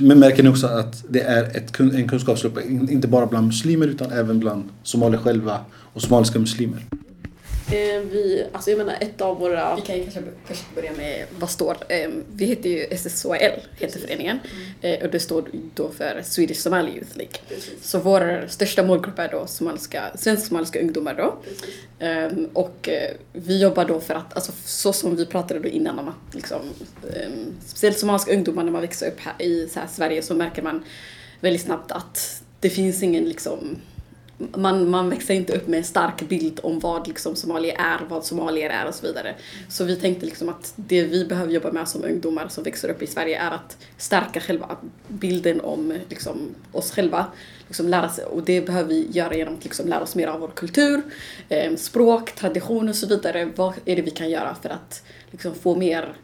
Men 0.00 0.18
märker 0.18 0.42
ni 0.42 0.48
också 0.48 0.66
att 0.66 1.04
det 1.08 1.20
är 1.20 1.44
ett, 1.44 1.80
en 1.80 2.08
kunskapslucka, 2.08 2.62
in- 2.62 2.88
inte 2.90 3.08
bara 3.08 3.26
bland 3.26 3.46
muslimer 3.46 3.86
utan 3.86 4.10
även 4.12 4.38
bland 4.40 4.64
somalier 4.82 5.18
själva 5.20 5.58
och 5.92 6.02
somaliska 6.02 6.38
muslimer? 6.38 6.86
Eh, 7.72 8.00
vi, 8.00 8.46
alltså 8.52 8.70
jag 8.70 8.78
menar 8.78 8.96
ett 9.00 9.20
av 9.20 9.38
våra... 9.38 9.76
Vi 9.76 9.82
kan 9.82 9.96
ju 9.96 10.02
kanske 10.02 10.22
först 10.44 10.74
börja 10.74 10.92
med 10.92 11.26
vad 11.38 11.50
står. 11.50 11.76
Eh, 11.88 12.10
vi 12.32 12.44
heter 12.44 12.70
ju 12.70 12.96
SSOL, 12.96 13.36
heter 13.76 14.00
föreningen. 14.00 14.38
Eh, 14.80 15.04
och 15.04 15.10
det 15.10 15.20
står 15.20 15.44
då 15.74 15.90
för 15.90 16.22
Swedish 16.24 16.56
Somali 16.56 16.90
Youth 16.90 17.16
League. 17.16 17.34
Så 17.82 17.98
vår 17.98 18.44
största 18.48 18.82
målgrupp 18.82 19.18
är 19.18 19.28
då 19.28 19.46
somaliska, 19.46 20.02
svensk-somaliska 20.14 20.80
ungdomar 20.80 21.14
då. 21.14 21.34
Ehm, 21.98 22.48
och 22.52 22.88
vi 23.32 23.62
jobbar 23.62 23.84
då 23.84 24.00
för 24.00 24.14
att, 24.14 24.34
alltså 24.34 24.52
så 24.64 24.92
som 24.92 25.16
vi 25.16 25.26
pratade 25.26 25.60
då 25.60 25.68
innan 25.68 25.98
om 25.98 26.08
att 26.08 26.34
liksom, 26.34 26.60
um, 27.02 27.54
speciellt 27.66 27.98
somaliska 27.98 28.34
ungdomar 28.34 28.64
när 28.64 28.72
man 28.72 28.80
växer 28.80 29.08
upp 29.08 29.20
här 29.20 29.34
i 29.38 29.68
så 29.68 29.80
här 29.80 29.86
Sverige 29.86 30.22
så 30.22 30.34
märker 30.34 30.62
man 30.62 30.84
väldigt 31.40 31.62
snabbt 31.62 31.92
att 31.92 32.42
det 32.60 32.70
finns 32.70 33.02
ingen 33.02 33.24
liksom 33.24 33.76
man, 34.56 34.90
man 34.90 35.10
växer 35.10 35.34
inte 35.34 35.52
upp 35.52 35.68
med 35.68 35.78
en 35.78 35.84
stark 35.84 36.28
bild 36.28 36.60
om 36.62 36.78
vad 36.78 37.08
liksom 37.08 37.36
somalier 37.36 37.74
är, 37.78 38.06
vad 38.08 38.24
somalier 38.24 38.70
är 38.70 38.86
och 38.86 38.94
så 38.94 39.06
vidare. 39.06 39.34
Så 39.68 39.84
vi 39.84 39.96
tänkte 39.96 40.26
liksom 40.26 40.48
att 40.48 40.72
det 40.76 41.02
vi 41.02 41.24
behöver 41.24 41.52
jobba 41.52 41.72
med 41.72 41.88
som 41.88 42.04
ungdomar 42.04 42.48
som 42.48 42.64
växer 42.64 42.88
upp 42.88 43.02
i 43.02 43.06
Sverige 43.06 43.38
är 43.38 43.50
att 43.50 43.76
stärka 43.96 44.40
själva 44.40 44.76
bilden 45.08 45.60
om 45.60 45.98
liksom, 46.08 46.54
oss 46.72 46.92
själva. 46.92 47.26
Liksom 47.66 47.88
lära 47.88 48.08
sig, 48.08 48.24
och 48.24 48.42
det 48.42 48.60
behöver 48.60 48.88
vi 48.88 49.08
göra 49.10 49.36
genom 49.36 49.54
att 49.54 49.64
liksom 49.64 49.88
lära 49.88 50.02
oss 50.02 50.14
mer 50.14 50.28
av 50.28 50.40
vår 50.40 50.48
kultur, 50.48 51.02
eh, 51.48 51.76
språk, 51.76 52.32
tradition 52.32 52.88
och 52.88 52.96
så 52.96 53.06
vidare. 53.06 53.48
Vad 53.56 53.74
är 53.84 53.96
det 53.96 54.02
vi 54.02 54.10
kan 54.10 54.30
göra 54.30 54.56
för 54.62 54.68
att 54.68 55.02
liksom, 55.30 55.54
få 55.54 55.76
mer 55.76 56.16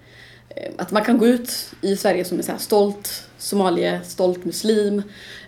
eh, 0.49 0.73
att 0.77 0.91
man 0.91 1.05
kan 1.05 1.19
gå 1.19 1.27
ut 1.27 1.71
i 1.81 1.97
Sverige 1.97 2.25
som 2.25 2.39
en 2.39 2.45
så 2.45 2.53
här 2.53 2.59
stolt 2.59 3.29
somalier, 3.39 4.01
stolt 4.05 4.45
muslim 4.45 5.03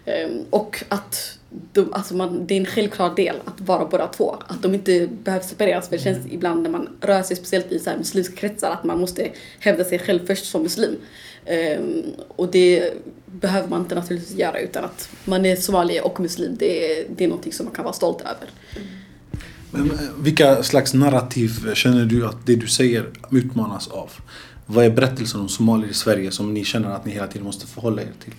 eh, 0.05 0.29
och 0.51 0.85
att 0.89 1.40
de, 1.73 1.93
alltså 1.93 2.17
man, 2.17 2.47
det 2.47 2.55
är 2.55 2.61
en 2.61 2.67
självklar 2.67 3.14
del 3.14 3.37
att 3.44 3.61
vara 3.61 3.85
båda 3.85 4.06
två. 4.06 4.37
Att 4.47 4.62
de 4.62 4.75
inte 4.75 5.08
behöver 5.25 5.47
separeras 5.47 5.88
för 5.88 5.97
det 5.97 6.02
känns 6.02 6.26
ibland 6.31 6.62
när 6.62 6.70
man 6.70 6.88
rör 7.00 7.23
sig 7.23 7.37
speciellt 7.37 7.73
i 7.73 7.79
så 7.79 7.91
muslimska 7.99 8.37
kretsar 8.37 8.70
att 8.70 8.85
man 8.85 9.00
måste 9.00 9.31
hävda 9.58 9.85
sig 9.85 9.99
själv 9.99 10.26
först 10.26 10.44
som 10.44 10.62
muslim. 10.62 10.97
Eh, 11.44 11.81
och 12.29 12.50
det 12.50 12.93
behöver 13.26 13.69
man 13.69 13.81
inte 13.81 13.94
naturligtvis 13.94 14.38
göra 14.38 14.61
utan 14.61 14.85
att 14.85 15.08
man 15.25 15.47
är 15.47 15.56
somalier 15.56 16.06
och 16.06 16.20
muslim. 16.20 16.56
Det 16.58 17.00
är, 17.00 17.06
det 17.17 17.25
är 17.25 17.29
någonting 17.29 17.52
som 17.52 17.67
man 17.67 17.75
kan 17.75 17.85
vara 17.85 17.94
stolt 17.94 18.20
över. 18.20 18.50
Men, 19.70 19.91
eh, 19.91 19.99
vilka 20.19 20.62
slags 20.62 20.94
narrativ 20.94 21.75
känner 21.75 22.05
du 22.05 22.26
att 22.26 22.47
det 22.47 22.56
du 22.56 22.67
säger 22.67 23.11
utmanas 23.31 23.88
av? 23.88 24.11
Vad 24.67 24.85
är 24.85 24.91
berättelsen 24.91 25.41
om 25.41 25.49
somalier 25.49 25.91
i 25.91 25.94
Sverige 25.94 26.31
som 26.31 26.55
ni 26.55 26.64
känner 26.64 26.91
att 26.91 27.05
ni 27.05 27.12
hela 27.12 27.26
tiden 27.26 27.44
måste 27.44 27.67
förhålla 27.67 28.02
er 28.02 28.12
till? 28.25 28.35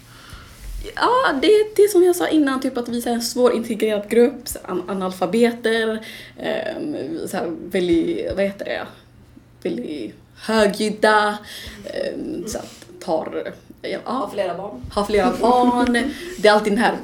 Ja, 0.96 1.34
det 1.42 1.48
det 1.76 1.82
är 1.82 1.88
som 1.88 2.04
jag 2.04 2.16
sa 2.16 2.28
innan, 2.28 2.62
typ 2.62 2.78
att 2.78 2.90
vi 2.90 3.00
är 3.00 3.08
en 3.08 3.22
svårintegrerad 3.22 4.10
grupp, 4.10 4.44
an- 4.64 4.84
analfabeter, 4.90 6.06
eh, 6.38 7.28
så 7.28 7.38
här, 7.38 7.52
väldigt, 7.72 8.36
vad 8.36 8.44
heter 8.46 8.66
det, 8.66 8.88
väldigt 9.70 10.14
högljudda, 10.36 11.38
Eh, 11.86 12.46
så 12.48 12.58
att 12.58 12.86
tar, 13.02 13.54
ja, 13.82 14.00
har 14.04 14.30
flera 14.30 14.58
barn. 14.58 14.82
Har 14.92 15.06
flera 15.06 15.34
barn. 15.42 15.98
Det 16.38 16.48
är 16.48 16.54
alltid 16.54 16.74
den 16.74 16.80
här, 16.80 16.96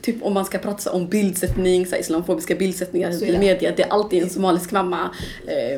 typ 0.00 0.22
om 0.22 0.34
man 0.34 0.44
ska 0.44 0.58
prata 0.58 0.92
om 0.92 1.08
bildsättning, 1.08 1.86
så 1.86 1.92
här, 1.92 2.00
islamofobiska 2.00 2.54
bildsättningar 2.54 3.24
i 3.24 3.38
media, 3.38 3.72
det 3.76 3.82
är 3.82 3.88
alltid 3.88 4.22
en 4.22 4.30
somalisk 4.30 4.72
mamma 4.72 5.10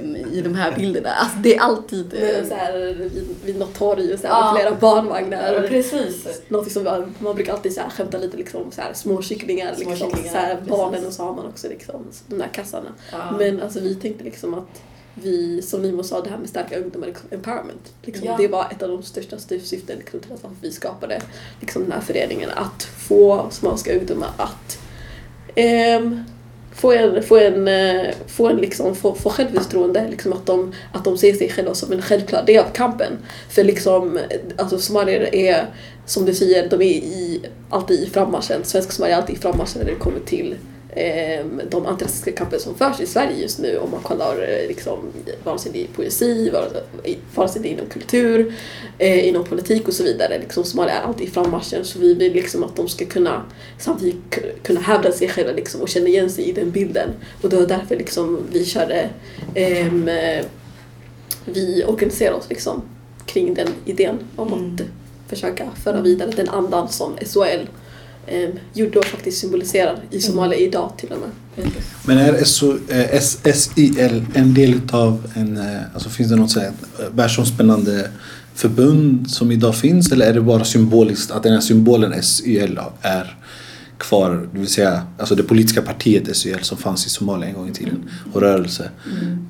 um, 0.00 0.16
i 0.16 0.40
de 0.44 0.54
här 0.54 0.75
bilderna. 0.76 1.08
Alltså 1.08 1.38
det 1.38 1.56
är 1.56 1.60
alltid 1.60 2.14
eh, 2.14 2.48
så 2.48 2.54
här, 2.54 2.94
vid, 2.94 3.28
vid 3.44 3.58
något 3.58 3.75
torg 3.75 4.14
och 4.14 4.20
så 4.20 4.26
här, 4.26 4.52
med 4.52 4.60
flera 4.60 4.76
barnvagnar. 4.76 5.66
Precis. 5.68 6.42
Något 6.48 6.72
som 6.72 6.84
man, 6.84 7.14
man 7.18 7.34
brukar 7.34 7.52
alltid 7.52 7.75
så 7.75 7.80
här 7.80 7.90
skämta 7.90 8.18
lite 8.18 8.37
liksom 8.37 8.72
så 8.72 8.80
här, 8.80 8.92
små 8.92 9.22
kycklingar, 9.22 9.75
Små 9.75 9.90
liksom, 9.90 10.10
kycklingar, 10.10 10.32
så 10.32 10.38
här, 10.38 10.58
barnen 10.68 11.06
och 11.06 11.12
så 11.12 11.22
har 11.22 11.34
man 11.34 11.46
också 11.46 11.68
liksom 11.68 12.06
de 12.26 12.38
där 12.38 12.48
kassarna. 12.52 12.88
Ja. 13.12 13.18
Men 13.38 13.62
alltså 13.62 13.80
vi 13.80 13.94
tänkte 13.94 14.25
liksom 14.25 14.54
att 14.54 14.82
vi, 15.22 15.62
som 15.62 15.82
Nimo 15.82 16.02
sa, 16.02 16.20
det 16.20 16.30
här 16.30 16.38
med 16.38 16.48
starka 16.48 16.78
ungdomar, 16.78 17.06
liksom, 17.06 17.28
empowerment. 17.30 17.92
Liksom, 18.02 18.26
Ja. 18.26 18.37
Det 18.38 18.48
var 18.48 18.66
ett 18.70 18.82
av 18.82 18.88
de 18.88 19.02
största 19.02 19.37
syf- 19.37 19.64
syften 19.64 19.98
liksom, 19.98 20.20
till 20.20 20.30
varför 20.30 20.50
vi 20.62 20.70
skapade 20.70 21.22
liksom, 21.60 21.82
den 21.82 21.92
här 21.92 22.00
föreningen. 22.00 22.50
Att 22.54 22.82
få 22.82 23.46
somaliska 23.50 23.94
ungdomar 23.98 24.30
att 24.37 24.78
ehm, 25.54 26.25
få 26.72 26.92
en, 26.92 27.22
få 27.22 27.37
en, 27.37 27.68
eh, 27.68 28.14
få 28.26 28.48
en 28.48 28.56
liksom, 28.56 28.94
få, 28.96 29.14
få 29.14 29.30
självförtroende, 29.30 30.08
liksom 30.10 30.32
att 30.32 30.46
de, 30.46 30.72
att 30.92 31.04
de 31.04 31.18
ser 31.18 31.32
sig 31.32 31.50
själva 31.50 31.75
som 31.75 31.92
en 31.92 32.02
självklar 32.02 32.44
del 32.46 32.64
av 32.64 32.68
kampen. 32.72 33.12
För 33.48 33.64
liksom, 33.64 34.18
alltså 34.56 34.78
somalier 34.78 35.34
är, 35.34 35.66
som 36.06 36.25
du 36.25 36.34
säger, 36.34 36.68
de 36.68 36.76
är 36.82 36.84
i, 36.94 37.42
alltid 37.70 38.00
i 38.00 38.06
frammarschen. 38.06 38.64
Svenska 38.64 38.92
somalier 38.92 39.16
är 39.16 39.20
alltid 39.20 39.37
i 39.37 39.38
frammarschen 39.38 39.82
när 39.82 39.90
det 39.90 39.94
kommer 39.98 40.20
till 40.20 40.54
de 41.71 41.87
antirasistiska 41.87 42.33
kamper 42.33 42.59
som 42.59 42.75
förs 42.75 43.00
i 43.00 43.07
Sverige 43.07 43.42
just 43.42 43.59
nu. 43.59 43.78
Om 43.78 43.90
man 43.90 44.00
kollar 44.02 44.35
eh, 44.35 44.68
liksom, 44.68 44.99
vare 45.45 45.59
sig 45.59 45.73
det 45.73 45.83
är 45.83 45.87
poesi, 45.87 46.50
vare 47.35 47.49
sig 47.49 47.62
det 47.62 47.68
är 47.68 47.73
inom 47.73 47.87
kultur, 47.87 48.54
eh, 48.99 49.28
inom 49.28 49.45
politik 49.45 49.88
och 49.88 49.95
så 49.95 50.02
vidare. 50.02 50.38
Liksom, 50.38 50.64
somalier 50.64 50.97
är 50.97 51.00
alltid 51.00 51.28
i 51.28 51.30
frammarschen 51.30 51.85
så 51.85 51.99
vi 51.99 52.14
vill 52.14 52.33
liksom 52.33 52.64
att 52.64 52.76
de 52.76 52.88
ska 52.88 53.04
kunna 53.04 53.42
samtidigt 53.78 54.38
kunna 54.62 54.80
hävda 54.80 55.12
sig 55.12 55.28
själva 55.28 55.52
liksom, 55.52 55.80
och 55.80 55.88
känna 55.88 56.09
igen 56.09 56.30
sig 56.30 56.45
i 56.45 56.52
den 56.52 56.71
bilden. 56.71 57.11
Och 57.42 57.49
det 57.49 57.57
var 57.57 57.66
därför 57.66 57.97
liksom, 57.97 58.38
vi 58.52 58.64
körde 58.64 59.11
ehm, 59.54 60.09
eh, 60.09 60.45
vi 61.45 61.85
organiserar 61.85 62.35
oss 62.35 62.47
liksom 62.49 62.83
kring 63.26 63.54
den 63.54 63.68
idén 63.85 64.18
om 64.37 64.52
att 64.52 64.87
försöka 65.28 65.71
föra 65.85 66.00
vidare 66.00 66.30
den 66.30 66.49
andan 66.49 66.88
som 66.88 67.12
SOL 67.26 67.68
eh, 68.30 68.49
judo 68.75 69.02
faktiskt 69.02 69.38
symboliserar 69.38 69.99
i 70.11 70.20
Somalia 70.20 70.58
idag 70.58 70.92
till 70.97 71.08
och 71.12 71.18
med. 71.18 71.30
Men 72.04 72.18
är 72.18 72.44
SO, 72.44 72.78
eh, 72.88 73.20
SIL 73.52 74.25
en 74.35 74.54
del 74.54 74.75
utav 74.75 75.30
en, 75.35 75.56
eh, 75.56 75.80
alltså 75.94 76.08
finns 76.08 76.30
det 76.30 76.37
något 76.37 76.50
så 76.50 76.61
här 76.61 76.73
eh, 76.99 77.04
världsomspännande 77.14 78.11
förbund 78.54 79.30
som 79.30 79.52
idag 79.52 79.76
finns 79.76 80.12
eller 80.12 80.26
är 80.26 80.32
det 80.32 80.40
bara 80.40 80.64
symboliskt 80.64 81.30
att 81.30 81.42
den 81.42 81.52
här 81.52 81.61
symbolen 81.61 82.23
SYL 82.23 82.78
är 83.02 83.37
kvar, 83.99 84.49
det 84.52 84.59
vill 84.59 84.69
säga 84.69 85.02
alltså 85.19 85.35
det 85.35 85.43
politiska 85.43 85.83
partiet 85.83 86.37
SYL 86.37 86.59
som 86.62 86.78
fanns 86.78 87.07
i 87.07 87.11
Somalia 87.11 87.49
en 87.49 87.55
gång 87.55 87.69
i 87.69 87.73
tiden 87.73 88.11
och 88.33 88.40
rörelse. 88.40 88.90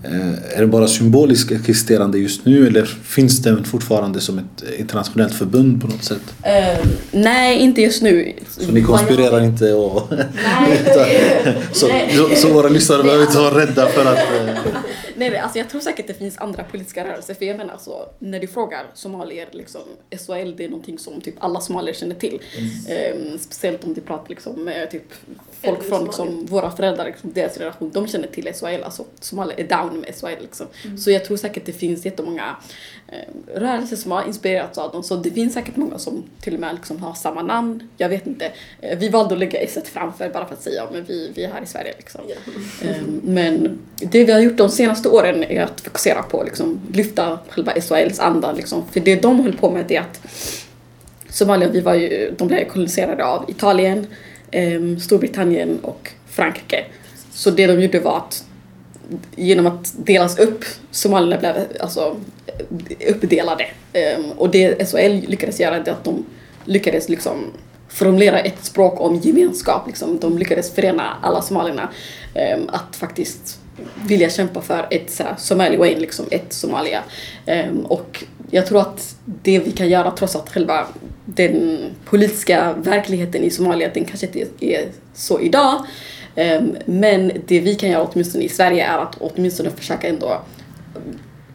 Eh, 0.04 0.56
Är 0.56 0.60
det 0.60 0.66
bara 0.66 0.88
symboliskt 0.88 1.52
existerande 1.52 2.18
just 2.18 2.44
nu 2.44 2.66
eller 2.66 2.84
finns 3.02 3.42
den 3.42 3.64
fortfarande 3.64 4.20
som 4.20 4.38
ett 4.38 4.64
internationellt 4.78 5.34
förbund 5.34 5.80
på 5.80 5.86
något 5.86 6.04
sätt? 6.04 6.34
Eh, 6.42 6.86
nej, 7.10 7.58
inte 7.58 7.82
just 7.82 8.02
nu. 8.02 8.32
Så 8.48 8.72
ni 8.72 8.82
konspirerar 8.82 9.40
inte 9.44 9.72
och... 9.72 10.12
Så, 11.72 11.88
så, 12.12 12.28
så 12.36 12.52
våra 12.52 12.68
lyssnare 12.68 13.02
behöver 13.02 13.24
inte 13.24 13.38
vara 13.38 13.58
rädda 13.58 13.86
för 13.86 14.12
att... 14.12 14.18
eh, 15.18 15.20
Nej, 15.20 15.30
nej, 15.30 15.38
alltså 15.38 15.58
jag 15.58 15.68
tror 15.68 15.80
säkert 15.80 16.06
det 16.06 16.14
finns 16.14 16.38
andra 16.38 16.64
politiska 16.64 17.04
rörelser. 17.04 17.34
För 17.34 17.44
jag 17.44 17.56
menar 17.56 17.72
alltså, 17.72 18.08
när 18.18 18.40
du 18.40 18.46
frågar 18.46 18.86
somalier, 18.94 19.48
liksom, 19.50 19.80
SHL 20.10 20.56
det 20.56 20.64
är 20.64 20.68
någonting 20.68 20.98
som 20.98 21.20
typ 21.20 21.34
alla 21.38 21.60
somalier 21.60 21.94
känner 21.94 22.14
till. 22.14 22.42
Ehm, 22.88 23.38
speciellt 23.38 23.84
om 23.84 23.94
du 23.94 24.00
pratar 24.00 24.28
liksom, 24.28 24.64
med 24.64 24.90
typ, 24.90 25.12
folk 25.62 25.88
från 25.88 26.04
liksom, 26.04 26.46
våra 26.46 26.70
föräldrar, 26.70 27.04
liksom, 27.04 27.32
deras 27.32 27.54
generation, 27.54 27.90
de 27.90 28.08
känner 28.08 28.28
till 28.28 28.52
SHL. 28.54 28.82
Alltså 28.84 29.04
somalier 29.20 29.60
är 29.60 29.68
down 29.68 30.00
med 30.00 30.14
SHL. 30.14 30.42
Liksom. 30.42 30.66
Så 30.98 31.10
jag 31.10 31.24
tror 31.24 31.36
säkert 31.36 31.66
det 31.66 31.72
finns 31.72 32.04
jättemånga 32.04 32.56
eh, 33.08 33.58
rörelser 33.60 33.96
som 33.96 34.12
har 34.12 34.26
inspirerats 34.26 34.78
av 34.78 34.92
dem. 34.92 35.02
Så 35.02 35.16
det 35.16 35.30
finns 35.30 35.54
säkert 35.54 35.76
många 35.76 35.98
som 35.98 36.24
till 36.40 36.54
och 36.54 36.60
med 36.60 36.74
liksom, 36.74 37.02
har 37.02 37.14
samma 37.14 37.42
namn. 37.42 37.88
Jag 37.96 38.08
vet 38.08 38.26
inte. 38.26 38.52
Eh, 38.80 38.98
vi 38.98 39.08
valde 39.08 39.34
att 39.34 39.38
lägga 39.38 39.60
S 39.60 39.78
framför 39.84 40.28
bara 40.28 40.46
för 40.46 40.54
att 40.54 40.62
säga 40.62 40.82
men 40.92 41.04
vi, 41.04 41.32
vi 41.34 41.44
är 41.44 41.52
här 41.52 41.62
i 41.62 41.66
Sverige. 41.66 41.94
Liksom. 41.96 42.20
Ehm, 42.82 43.20
Men 43.24 43.78
det 43.96 44.24
vi 44.24 44.32
har 44.32 44.40
gjort 44.40 44.56
de 44.56 44.68
senaste 44.68 45.07
åren 45.08 45.44
är 45.44 45.62
att 45.62 45.80
fokusera 45.80 46.22
på 46.22 46.42
liksom, 46.42 46.80
lyfta 46.92 47.38
själva 47.48 47.72
SHLs 47.72 48.20
anda. 48.20 48.52
Liksom. 48.52 48.84
För 48.92 49.00
det 49.00 49.22
de 49.22 49.40
höll 49.40 49.56
på 49.56 49.70
med 49.70 49.84
det 49.88 49.96
är 49.96 50.00
att 50.00 50.20
Somalia, 51.28 51.68
vi 51.68 51.80
var 51.80 51.94
ju, 51.94 52.34
de 52.38 52.48
blev 52.48 52.64
koloniserade 52.64 53.24
av 53.24 53.50
Italien, 53.50 54.06
eh, 54.50 54.96
Storbritannien 55.00 55.78
och 55.82 56.10
Frankrike. 56.28 56.84
Så 57.32 57.50
det 57.50 57.66
de 57.66 57.80
gjorde 57.80 58.00
var 58.00 58.16
att 58.16 58.44
genom 59.36 59.66
att 59.66 59.94
delas 59.96 60.38
upp, 60.38 60.64
somalierna 60.90 61.38
blev 61.38 61.54
alltså 61.80 62.16
uppdelade. 63.08 63.66
Ehm, 63.92 64.30
och 64.30 64.50
det 64.50 64.88
SHL 64.90 65.28
lyckades 65.28 65.60
göra 65.60 65.80
det 65.80 65.90
att 65.90 66.04
de 66.04 66.26
lyckades 66.64 67.08
liksom 67.08 67.44
formulera 67.88 68.40
ett 68.40 68.64
språk 68.64 69.00
om 69.00 69.16
gemenskap. 69.16 69.86
Liksom. 69.86 70.18
De 70.18 70.38
lyckades 70.38 70.74
förena 70.74 71.16
alla 71.22 71.42
somalierna 71.42 71.88
ehm, 72.34 72.68
att 72.68 72.96
faktiskt 72.96 73.60
vilja 74.06 74.30
kämpa 74.30 74.60
för 74.60 74.86
ett 74.90 75.10
så 75.10 75.22
här, 75.22 75.34
Somaliland, 75.38 76.00
liksom 76.00 76.26
ett 76.30 76.52
Somalia. 76.52 77.02
Um, 77.46 77.86
och 77.86 78.24
jag 78.50 78.66
tror 78.66 78.80
att 78.80 79.16
det 79.24 79.58
vi 79.58 79.72
kan 79.72 79.88
göra 79.88 80.10
trots 80.10 80.36
att 80.36 80.50
själva 80.50 80.86
den 81.24 81.80
politiska 82.04 82.72
verkligheten 82.72 83.44
i 83.44 83.50
Somalia, 83.50 83.90
den 83.94 84.04
kanske 84.04 84.26
inte 84.26 84.46
är 84.60 84.88
så 85.14 85.40
idag. 85.40 85.86
Um, 86.36 86.76
men 86.84 87.32
det 87.46 87.60
vi 87.60 87.74
kan 87.74 87.90
göra 87.90 88.08
åtminstone 88.12 88.44
i 88.44 88.48
Sverige 88.48 88.84
är 88.84 88.98
att 88.98 89.16
åtminstone 89.20 89.70
försöka 89.70 90.08
ändå 90.08 90.42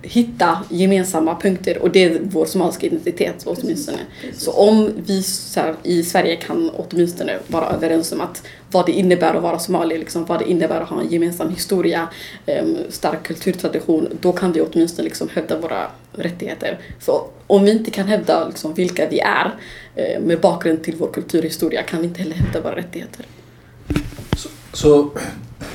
hitta 0.04 0.64
gemensamma 0.70 1.36
punkter 1.36 1.78
och 1.78 1.92
det 1.92 2.04
är 2.04 2.20
vår 2.24 2.46
somaliska 2.46 2.88
identitet 2.88 3.44
åtminstone. 3.46 3.98
Så 4.38 4.52
om 4.52 4.90
vi 5.06 5.24
så 5.24 5.60
här, 5.60 5.76
i 5.84 6.04
Sverige 6.04 6.36
kan 6.36 6.70
åtminstone 6.70 7.40
vara 7.48 7.70
överens 7.70 8.12
om 8.12 8.22
att 8.22 8.44
vad 8.72 8.86
det 8.86 8.92
innebär 8.92 9.34
att 9.34 9.44
vara 9.44 9.60
somalier, 9.60 10.00
liksom, 10.00 10.26
vad 10.26 10.40
det 10.40 10.50
innebär 10.50 10.82
att 10.82 10.90
ha 10.90 11.02
en 11.02 11.10
gemensam 11.10 11.50
historia, 11.50 12.08
em, 12.46 12.78
stark 12.90 13.24
kulturtradition, 13.24 14.08
då 14.22 14.32
kan 14.32 14.52
vi 14.52 14.62
åtminstone 14.62 15.04
liksom 15.04 15.30
hävda 15.34 15.60
våra 15.60 15.88
rättigheter. 16.12 16.80
För 17.00 17.22
om 17.48 17.64
vi 17.64 17.72
inte 17.72 17.92
kan 17.92 18.08
hävda 18.08 18.48
liksom, 18.48 18.74
vilka 18.74 19.10
vi 19.10 19.20
är 19.20 19.56
eh, 19.96 20.22
med 20.22 20.40
bakgrund 20.40 20.84
till 20.84 20.96
vår 20.96 21.12
kulturhistoria 21.14 21.84
kan 21.84 22.00
vi 22.00 22.08
inte 22.08 22.22
heller 22.22 22.36
hävda 22.36 22.62
våra 22.62 22.76
rättigheter. 22.76 23.26
Så 24.74 25.12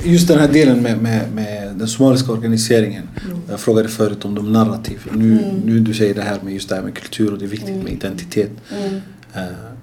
just 0.03 0.27
den 0.27 0.39
här 0.39 0.47
delen 0.47 0.81
med, 0.81 1.01
med, 1.01 1.33
med 1.33 1.75
den 1.75 1.87
somaliska 1.87 2.31
organiseringen. 2.31 3.09
Jag 3.49 3.59
frågade 3.59 3.89
förut 3.89 4.25
om 4.25 4.35
de 4.35 4.53
narrativ. 4.53 5.01
Nu, 5.13 5.61
nu 5.65 5.79
du 5.79 5.93
säger 5.93 6.13
det 6.13 6.21
här 6.21 6.39
med 6.43 6.53
just 6.53 6.69
det 6.69 6.75
här 6.75 6.81
med 6.81 6.95
kultur 6.95 7.33
och 7.33 7.39
det 7.39 7.45
är 7.45 7.49
viktigt 7.49 7.83
med 7.83 7.93
identitet. 7.93 8.51
Eh, 9.33 9.41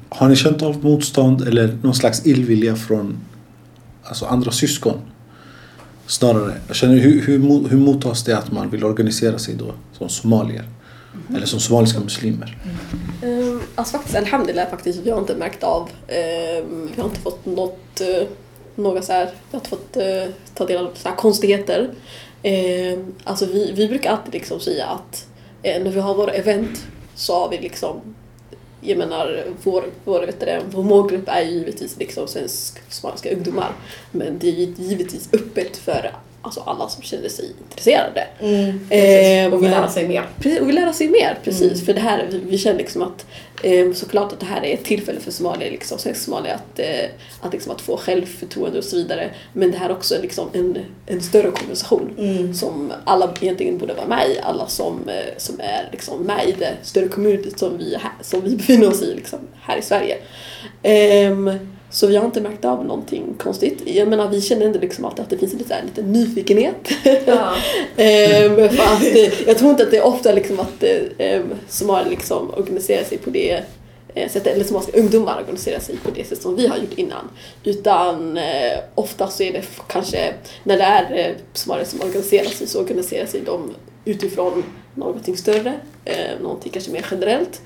har 0.08 0.28
ni 0.28 0.36
känt 0.36 0.62
av 0.62 0.84
motstånd 0.84 1.48
eller 1.48 1.78
någon 1.82 1.94
slags 1.94 2.26
illvilja 2.26 2.76
från 2.76 3.16
alltså 4.02 4.24
andra 4.24 4.50
syskon? 4.50 5.00
Snarare. 6.06 6.54
Jag 6.66 6.76
känner, 6.76 6.96
hur, 6.96 7.22
hur, 7.22 7.68
hur 7.68 7.78
mottas 7.78 8.24
det 8.24 8.38
att 8.38 8.52
man 8.52 8.70
vill 8.70 8.84
organisera 8.84 9.38
sig 9.38 9.54
då 9.54 9.74
som 9.92 10.08
somalier? 10.08 10.64
Eller 11.34 11.46
som 11.46 11.60
somaliska 11.60 12.00
muslimer? 12.00 12.56
Um, 13.22 13.62
alltså 13.74 13.96
faktiskt, 13.96 14.16
alhamdulillah 14.16 14.70
faktiskt, 14.70 14.98
vi 15.04 15.10
har 15.10 15.18
inte 15.18 15.34
märkt 15.34 15.62
av, 15.62 15.90
ehm, 16.08 16.90
vi 16.94 17.00
har 17.00 17.08
inte 17.08 17.20
fått 17.20 17.46
något, 17.46 18.00
uh, 18.00 18.28
några 18.76 19.02
så 19.02 19.12
här, 19.12 19.30
vi 19.50 19.58
har 19.58 19.64
fått 19.64 19.96
eh, 19.96 20.24
ta 20.54 20.66
del 20.66 20.86
av 20.86 20.90
så 20.94 21.08
här 21.08 21.16
konstigheter. 21.16 21.90
Eh, 22.42 22.98
alltså 23.24 23.46
vi, 23.46 23.72
vi 23.72 23.88
brukar 23.88 24.10
alltid 24.10 24.34
liksom 24.34 24.60
säga 24.60 24.86
att 24.86 25.26
eh, 25.62 25.82
när 25.82 25.90
vi 25.90 26.00
har 26.00 26.14
våra 26.14 26.32
event 26.32 26.86
så 27.14 27.34
har 27.34 27.48
vi 27.48 27.58
liksom 27.58 28.00
jag 28.80 28.98
menar, 28.98 29.44
vår, 29.62 29.84
vår, 30.04 30.20
vet 30.26 30.40
det, 30.40 30.62
vår 30.70 30.82
målgrupp 30.82 31.28
är 31.28 31.42
ju 31.42 31.50
givetvis 31.50 31.98
liksom 31.98 32.28
svensk 32.28 32.92
somaliska 32.92 33.30
ungdomar. 33.30 33.72
Men 34.10 34.38
det 34.38 34.48
är 34.48 34.52
ju 34.52 34.74
givetvis 34.76 35.28
öppet 35.32 35.76
för 35.76 36.12
alltså 36.46 36.60
alla 36.60 36.88
som 36.88 37.02
känner 37.02 37.28
sig 37.28 37.50
intresserade. 37.70 38.26
Eh, 38.90 39.52
Och 39.54 39.62
vill 39.62 39.70
lära 39.70 39.88
sig 39.88 40.08
mer. 40.08 40.26
Precis, 40.40 40.60
och 40.60 40.68
vill 40.68 40.74
lära 40.74 40.92
sig 40.92 41.08
mer, 41.08 41.38
precis. 41.44 41.84
För 41.86 41.94
det 41.94 42.00
här, 42.00 42.26
vi, 42.30 42.38
vi 42.38 42.58
känner 42.58 42.78
liksom 42.78 43.02
att 43.02 43.26
eh, 43.62 43.92
såklart 43.92 44.32
att 44.32 44.40
det 44.40 44.46
här 44.46 44.64
är 44.64 44.74
ett 44.74 44.84
tillfälle 44.84 45.20
för 45.20 45.30
somalier, 45.30 45.70
liksom, 45.70 45.98
somalier 46.14 46.54
att, 46.54 46.78
eh, 46.78 47.10
att, 47.40 47.52
liksom, 47.52 47.72
att 47.72 47.80
få 47.80 47.96
självförtroende 47.96 48.78
och 48.78 48.84
så 48.84 48.96
vidare. 48.96 49.30
Men 49.52 49.70
det 49.70 49.78
här 49.78 49.88
är 49.88 49.92
också 49.92 50.14
liksom 50.22 50.48
en, 50.52 50.78
en 51.06 51.20
större 51.22 51.50
konversation 51.50 52.14
som 52.54 52.92
alla 53.04 53.34
egentligen 53.40 53.78
borde 53.78 53.94
vara 53.94 54.06
med 54.06 54.28
i. 54.30 54.38
Alla 54.42 54.66
som, 54.66 55.08
eh, 55.08 55.34
som 55.36 55.60
är 55.60 55.88
liksom, 55.92 56.22
med 56.22 56.48
i 56.48 56.52
det 56.52 56.72
större 56.82 57.08
communityt 57.08 57.58
som 57.58 57.78
vi, 57.78 57.94
är 57.94 58.00
som 58.22 58.40
vi 58.40 58.56
befinner 58.56 58.88
oss 58.88 59.02
i 59.02 59.14
liksom, 59.14 59.38
här 59.62 59.76
i 59.78 59.82
Sverige. 59.82 60.16
Ehm, 60.82 61.75
så 61.90 62.06
vi 62.06 62.16
har 62.16 62.24
inte 62.24 62.40
märkt 62.40 62.64
av 62.64 62.84
någonting 62.84 63.34
konstigt. 63.38 63.82
Jag 63.84 64.08
menar, 64.08 64.28
vi 64.28 64.40
känner 64.40 64.66
ändå 64.66 64.78
liksom 64.78 65.04
alltid 65.04 65.22
att 65.22 65.30
det 65.30 65.38
finns 65.38 65.52
en 65.52 65.58
lite, 65.58 65.68
så 65.68 65.74
här, 65.74 65.84
lite 65.84 66.02
nyfikenhet. 66.02 66.90
Ehm, 67.96 68.56
för 68.56 68.82
att, 68.82 69.46
jag 69.46 69.58
tror 69.58 69.70
inte 69.70 69.82
att 69.82 69.90
det 69.90 69.96
är 69.96 70.06
ofta 70.06 70.32
liksom 70.32 70.60
att 70.60 70.84
eh, 71.18 71.40
somalier 71.68 72.10
liksom 72.10 72.50
organiserar 72.50 73.04
sig 73.04 73.18
på 73.18 73.30
det 73.30 73.62
eh, 74.14 74.28
sättet, 74.28 74.54
eller 74.54 74.64
somaliska 74.64 74.98
ungdomar 74.98 75.40
organiserar 75.40 75.80
sig 75.80 75.96
på 75.96 76.10
det 76.10 76.24
sätt 76.24 76.42
som 76.42 76.56
vi 76.56 76.66
har 76.66 76.76
gjort 76.76 76.98
innan. 76.98 77.28
Utan 77.64 78.36
eh, 78.36 78.78
ofta 78.94 79.28
så 79.28 79.42
är 79.42 79.52
det 79.52 79.62
kanske, 79.86 80.34
när 80.64 80.76
det 80.76 80.84
är 80.84 81.28
eh, 81.28 81.36
somalier 81.52 81.86
som 81.86 82.00
organiserar 82.00 82.48
sig 82.48 82.66
så 82.66 82.80
organiserar 82.80 83.26
sig 83.26 83.40
de 83.40 83.74
utifrån 84.04 84.64
någonting 84.96 85.36
större, 85.36 85.74
eh, 86.04 86.40
någonting 86.42 86.72
kanske 86.72 86.90
mer 86.90 87.06
generellt. 87.10 87.60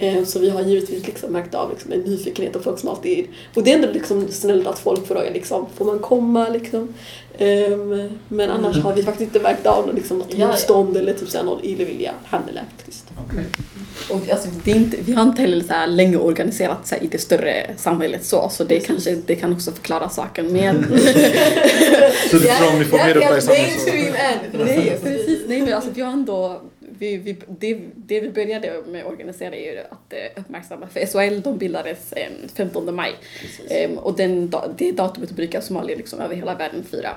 Eh, 0.00 0.24
så 0.24 0.38
vi 0.38 0.50
har 0.50 0.62
givetvis 0.62 1.06
liksom 1.06 1.32
märkt 1.32 1.54
av 1.54 1.70
liksom 1.70 1.92
en 1.92 2.00
nyfikenhet 2.00 2.56
av 2.56 2.60
folk 2.60 2.78
som 2.78 2.88
alltid... 2.88 3.26
Och 3.54 3.62
det 3.64 3.70
är 3.70 3.74
ändå 3.74 3.88
liksom 3.92 4.28
snällt 4.28 4.66
att 4.66 4.78
folk 4.78 5.06
frågar 5.06 5.30
liksom, 5.32 5.66
får 5.76 5.84
man 5.84 5.98
komma 5.98 6.48
liksom? 6.48 6.94
Ehm, 7.38 8.10
men 8.28 8.50
annars 8.50 8.76
har 8.78 8.94
vi 8.94 9.02
faktiskt 9.02 9.34
inte 9.34 9.40
märkt 9.40 9.66
av 9.66 9.86
något, 9.86 9.94
liksom, 9.94 10.18
något 10.18 10.26
Ja, 10.30 10.36
ja. 10.38 10.46
motstånd 10.46 10.96
eller 10.96 11.12
typ 11.12 11.28
såhär, 11.30 11.44
någon 11.44 11.64
illvilja. 11.64 12.12
Alhamdulillah 12.24 12.64
faktiskt. 12.76 13.04
Och 14.10 14.30
alltså, 14.30 14.48
det 14.64 14.70
är 14.70 14.76
inte, 14.76 14.96
Vi 15.00 15.12
har 15.12 15.22
inte 15.22 15.42
heller 15.42 15.64
så 15.64 15.86
länge 15.90 16.16
organiserat 16.16 16.86
sig 16.86 16.98
i 17.02 17.06
det 17.06 17.18
större 17.18 17.70
samhället 17.76 18.24
så, 18.24 18.48
så 18.52 18.64
det, 18.64 18.80
kanske, 18.80 19.14
det 19.26 19.34
kan 19.36 19.52
också 19.52 19.72
förklara 19.72 20.08
saken. 20.08 20.52
Men 20.52 20.84
Så 22.30 22.36
det 22.38 22.48
är 22.48 22.60
bra 22.60 22.68
om 22.72 22.78
ni 22.78 22.84
får 22.84 22.96
mer 22.96 23.16
uppmärksamhet. 23.16 23.80
så- 23.80 23.90
Nej, 24.64 24.98
precis. 25.02 25.40
Nej, 25.46 25.62
men 25.62 25.72
alltså, 25.74 25.90
vi 25.94 26.02
har 26.02 26.12
ändå, 26.12 26.62
vi, 26.98 27.16
vi, 27.16 27.36
det, 27.48 27.80
det 27.96 28.20
vi 28.20 28.30
började 28.30 28.82
med 28.88 29.04
att 29.04 29.12
organisera 29.12 29.56
är 29.56 29.72
ju 29.72 29.78
att 29.78 30.12
eh, 30.12 30.40
uppmärksamma, 30.40 30.86
för 30.86 31.06
SHL 31.06 31.40
de 31.40 31.58
bildades 31.58 32.12
eh, 32.12 32.28
15 32.54 32.94
maj. 32.94 33.12
Ehm, 33.70 33.98
och 33.98 34.16
den, 34.16 34.52
det 34.76 34.92
datumet 34.92 35.30
brukar 35.30 35.60
Somalia 35.60 35.96
liksom 35.96 36.20
över 36.20 36.36
hela 36.36 36.54
världen 36.54 36.84
fira. 36.84 37.10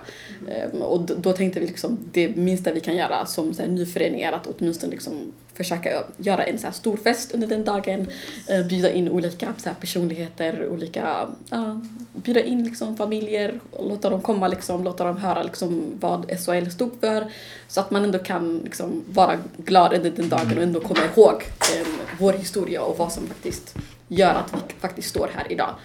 Ehm, 0.51 0.81
och 0.81 1.01
då, 1.01 1.13
då 1.15 1.33
tänkte 1.33 1.59
vi 1.59 1.67
liksom 1.67 1.99
det 2.11 2.35
minsta 2.35 2.73
vi 2.73 2.79
kan 2.79 2.95
göra 2.95 3.25
som 3.25 3.53
så 3.53 3.61
här, 3.61 3.69
ny 3.69 3.85
förening 3.85 4.21
är 4.21 4.31
att 4.31 4.47
åtminstone 4.47 4.91
liksom 4.91 5.33
försöka 5.57 6.03
göra 6.17 6.43
en 6.43 6.59
så 6.59 6.71
stor 6.71 6.97
fest 6.97 7.33
under 7.33 7.47
den 7.47 7.63
dagen, 7.63 8.07
eh, 8.47 8.67
bjuda 8.67 8.91
in 8.91 9.09
olika 9.09 9.53
så 9.57 9.69
personligheter, 9.79 10.67
olika, 10.67 11.27
ja, 11.49 11.81
bjuda 12.13 12.41
in 12.41 12.63
liksom 12.63 12.97
familjer, 12.97 13.59
låta 13.79 14.09
dem 14.09 14.21
komma 14.21 14.47
liksom, 14.47 14.83
låta 14.83 15.03
dem 15.03 15.17
höra 15.17 15.43
liksom 15.43 15.83
vad 15.99 16.25
SHL 16.39 16.69
stod 16.69 16.91
för 16.99 17.31
så 17.67 17.79
att 17.79 17.91
man 17.91 18.03
ändå 18.03 18.19
kan 18.19 18.59
liksom 18.63 19.03
vara 19.09 19.37
glad 19.57 19.93
under 19.93 20.11
den 20.11 20.29
dagen 20.29 20.57
och 20.57 20.63
ändå 20.63 20.79
komma 20.79 20.99
ihåg 21.15 21.43
eh, 21.75 21.87
vår 22.19 22.33
historia 22.33 22.81
och 22.81 22.97
vad 22.97 23.11
som 23.11 23.27
faktiskt 23.27 23.75
gör 24.07 24.33
att 24.33 24.53
vi 24.53 24.73
faktiskt 24.79 25.09
står 25.09 25.29
här 25.33 25.51
idag. 25.51 25.75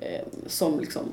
Eh, 0.00 0.26
som 0.46 0.80
liksom, 0.80 1.04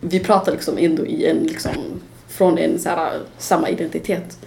vi 0.00 0.20
pratar 0.20 0.52
liksom 0.52 0.78
ändå 0.78 1.06
i 1.06 1.26
en 1.26 1.36
liksom, 1.36 2.00
från 2.28 2.58
en 2.58 2.78
så 2.78 2.88
här, 2.88 3.20
samma 3.38 3.68
identitet. 3.68 4.38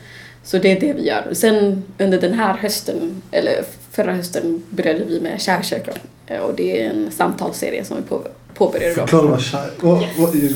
Så 0.48 0.58
det 0.58 0.72
är 0.72 0.80
det 0.80 0.94
vi 0.94 1.08
gör. 1.08 1.34
Sen 1.34 1.84
under 2.00 2.22
den 2.22 2.34
här 2.34 2.54
hösten, 2.58 3.22
eller 3.32 3.64
förra 3.92 4.14
hösten, 4.14 4.64
började 4.70 5.04
vi 5.06 5.20
med 5.22 5.42
Kärköket. 5.42 6.00
Eh, 6.28 6.40
Och 6.40 6.56
det 6.56 6.82
är 6.82 6.90
en 6.90 7.12
samtalsserie 7.12 7.84
som 7.86 7.98
vi 7.98 8.04
på, 8.04 8.22
påbörjade 8.54 8.96
då. 8.96 9.02
Förklara 9.02 9.26
vad 9.28 9.42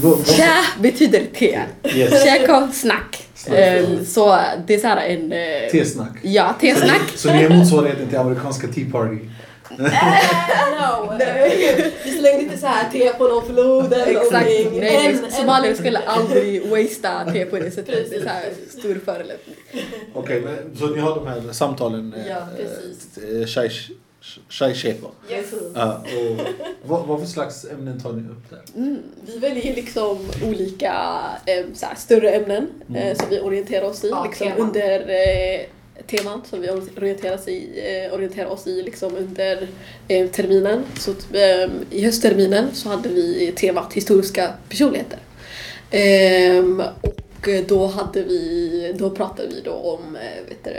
vad- 0.01 0.25
Tja 0.27 0.53
betyder 0.79 1.21
te. 1.35 1.59
Yes. 1.95 2.23
Käka 2.23 2.69
snack. 2.73 3.27
Snack. 3.35 3.57
Eh, 3.59 3.85
Så 4.07 4.39
det 4.67 4.73
är 4.75 4.79
så 4.79 4.87
här 4.87 5.07
en... 5.07 5.31
eh, 5.31 5.71
Tesnack. 5.71 6.11
Ja, 6.21 6.55
tesnack. 6.61 7.01
Så 7.15 7.33
ni 7.33 7.43
är 7.43 7.49
motsvarigheten 7.49 8.07
till 8.07 8.17
amerikanska 8.17 8.67
Tea 8.67 8.85
Party? 8.91 9.17
No. 9.77 11.13
Vi 12.03 12.11
slängde 12.19 12.43
inte 12.43 12.57
så 12.57 12.67
här 12.67 12.89
te 12.91 13.13
på 13.13 13.27
någon 13.27 13.45
flod 13.45 13.93
eller 13.93 14.07
Exakt. 14.07 14.31
någonting. 14.31 14.79
Nej, 14.79 14.95
En- 14.95 15.15
nej, 15.15 15.23
en- 15.25 15.31
somalier 15.31 15.73
skulle 15.75 15.99
aldrig 15.99 16.69
wastea 16.69 17.25
te 17.33 17.45
på 17.45 17.55
det 17.59 17.71
sättet. 17.71 18.09
Det 18.09 18.15
är 18.15 18.21
så 18.21 18.27
här 18.29 18.49
stor 18.79 18.99
förolämpning. 19.05 19.55
Okej, 20.13 20.41
men 20.41 20.75
så 20.77 20.87
ni 20.87 20.99
har 20.99 21.15
de 21.15 21.27
här 21.27 21.41
samtalen? 21.51 22.13
eh, 22.17 22.27
Ja, 22.29 22.47
precis. 22.57 23.17
eh, 23.57 23.69
chai 24.49 24.73
sheko. 24.73 25.07
Yes. 25.29 25.45
Ja, 25.75 26.03
och 26.17 26.47
vad, 26.89 27.05
vad 27.07 27.19
för 27.19 27.27
slags 27.27 27.65
ämnen 27.65 27.99
tar 28.01 28.13
ni 28.13 28.21
upp 28.29 28.49
där? 28.49 28.61
Mm. 28.75 28.97
Vi 29.25 29.37
väljer 29.37 29.75
liksom 29.75 30.29
olika 30.47 30.93
eh, 31.45 31.65
så 31.73 31.85
här, 31.85 31.95
större 31.95 32.29
ämnen 32.29 32.67
eh, 32.95 33.03
Mm. 33.03 33.15
som 33.15 33.25
vi 33.29 33.39
orienterar 33.39 33.85
oss 33.85 34.03
i 34.03 34.09
Ja, 34.09 34.23
liksom 34.29 34.51
under 34.57 34.99
eh, 34.99 35.61
teman 36.07 36.41
som 36.49 36.61
vi 36.61 36.69
orienterar, 36.69 37.35
oss 37.35 37.47
i, 37.47 37.69
eh, 37.75 38.13
orienterar 38.13 38.49
oss 38.49 38.67
i 38.67 38.81
liksom 38.81 39.15
under 39.15 39.67
eh, 40.07 40.27
terminen. 40.27 40.83
Så 40.99 41.11
eh, 41.11 41.69
i 41.91 42.05
höstterminen 42.05 42.67
så 42.73 42.89
hade 42.89 43.09
vi 43.09 43.51
temat 43.55 43.93
historiska 43.93 44.53
personligheter. 44.69 45.19
Ehm, 45.91 46.81
och 47.41 47.49
då 47.67 47.87
hade 47.87 48.23
vi, 48.23 48.95
då 48.97 49.09
pratade 49.09 49.47
vi 49.47 49.61
då 49.61 49.71
om 49.71 50.15
eh, 50.15 50.49
vet 50.49 50.63
du, 50.63 50.71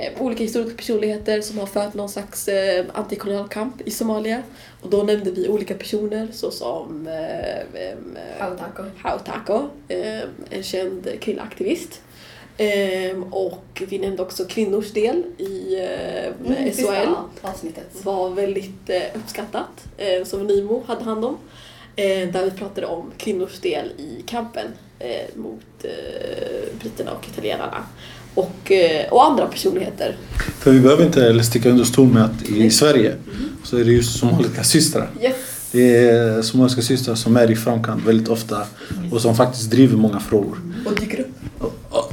eh, 0.00 0.22
olika 0.22 0.42
historiska 0.42 0.76
personligheter 0.76 1.40
som 1.40 1.58
har 1.58 1.66
fört 1.66 1.94
någon 1.94 2.08
slags 2.08 2.48
eh, 2.48 2.84
antikolonial 2.92 3.48
kamp 3.48 3.80
i 3.84 3.90
Somalia. 3.90 4.42
Och 4.80 4.90
då 4.90 5.02
nämnde 5.02 5.30
vi 5.30 5.48
olika 5.48 5.74
personer 5.74 6.28
såsom 6.32 7.06
eh, 7.06 7.82
eh, 7.82 7.96
Hautako. 8.38 8.82
Hautako, 8.98 9.68
eh, 9.88 10.20
en 10.50 10.62
känd 10.62 11.08
kvinnoaktivist. 11.20 12.00
Ehm, 12.62 13.22
och 13.22 13.82
vi 13.88 13.98
nämnde 13.98 14.22
också 14.22 14.44
kvinnors 14.44 14.92
del 14.92 15.22
i 15.38 15.74
eh, 15.74 16.50
Mm, 16.56 16.72
SOL. 16.72 17.14
avsnittet. 17.42 17.90
var 18.02 18.30
väldigt 18.30 18.90
eh, 18.90 19.02
uppskattat, 19.14 19.84
eh, 19.98 20.24
som 20.26 20.46
Nimo 20.46 20.82
hade 20.86 21.04
hand 21.04 21.24
om. 21.24 21.36
Eh, 21.96 22.04
där 22.32 22.44
vi 22.44 22.50
pratade 22.50 22.86
om 22.86 23.10
kvinnors 23.18 23.58
del 23.60 23.86
i 23.98 24.22
kampen 24.26 24.66
eh, 24.98 25.08
mot 25.36 25.64
eh, 25.82 26.78
britterna 26.80 27.10
och 27.12 27.28
italienarna. 27.32 27.84
Och, 28.34 28.72
eh, 28.72 29.12
och 29.12 29.24
andra 29.26 29.46
personligheter. 29.46 30.16
För 30.58 30.70
vi 30.70 30.80
behöver 30.80 31.04
inte 31.06 31.42
sticka 31.44 31.70
under 31.70 31.84
stol 31.84 32.08
med 32.08 32.24
att 32.24 32.42
i 32.48 32.70
Sverige 32.70 33.14
så 33.64 33.76
är 33.76 33.84
det 33.84 33.92
just 33.92 34.18
somaliska 34.18 34.64
systrar. 34.64 35.10
Yes. 35.22 35.34
Det 35.72 35.98
är 36.08 36.42
somaliska 36.42 36.82
systrar 36.82 37.14
som 37.14 37.36
är 37.36 37.50
i 37.50 37.56
framkant 37.56 38.06
väldigt 38.06 38.28
ofta 38.28 38.66
och 39.12 39.20
som 39.20 39.34
faktiskt 39.36 39.70
driver 39.70 39.96
många 39.96 40.20
frågor. 40.20 40.58
Och 40.86 40.94
dyker 41.00 41.20
upp. 41.20 41.26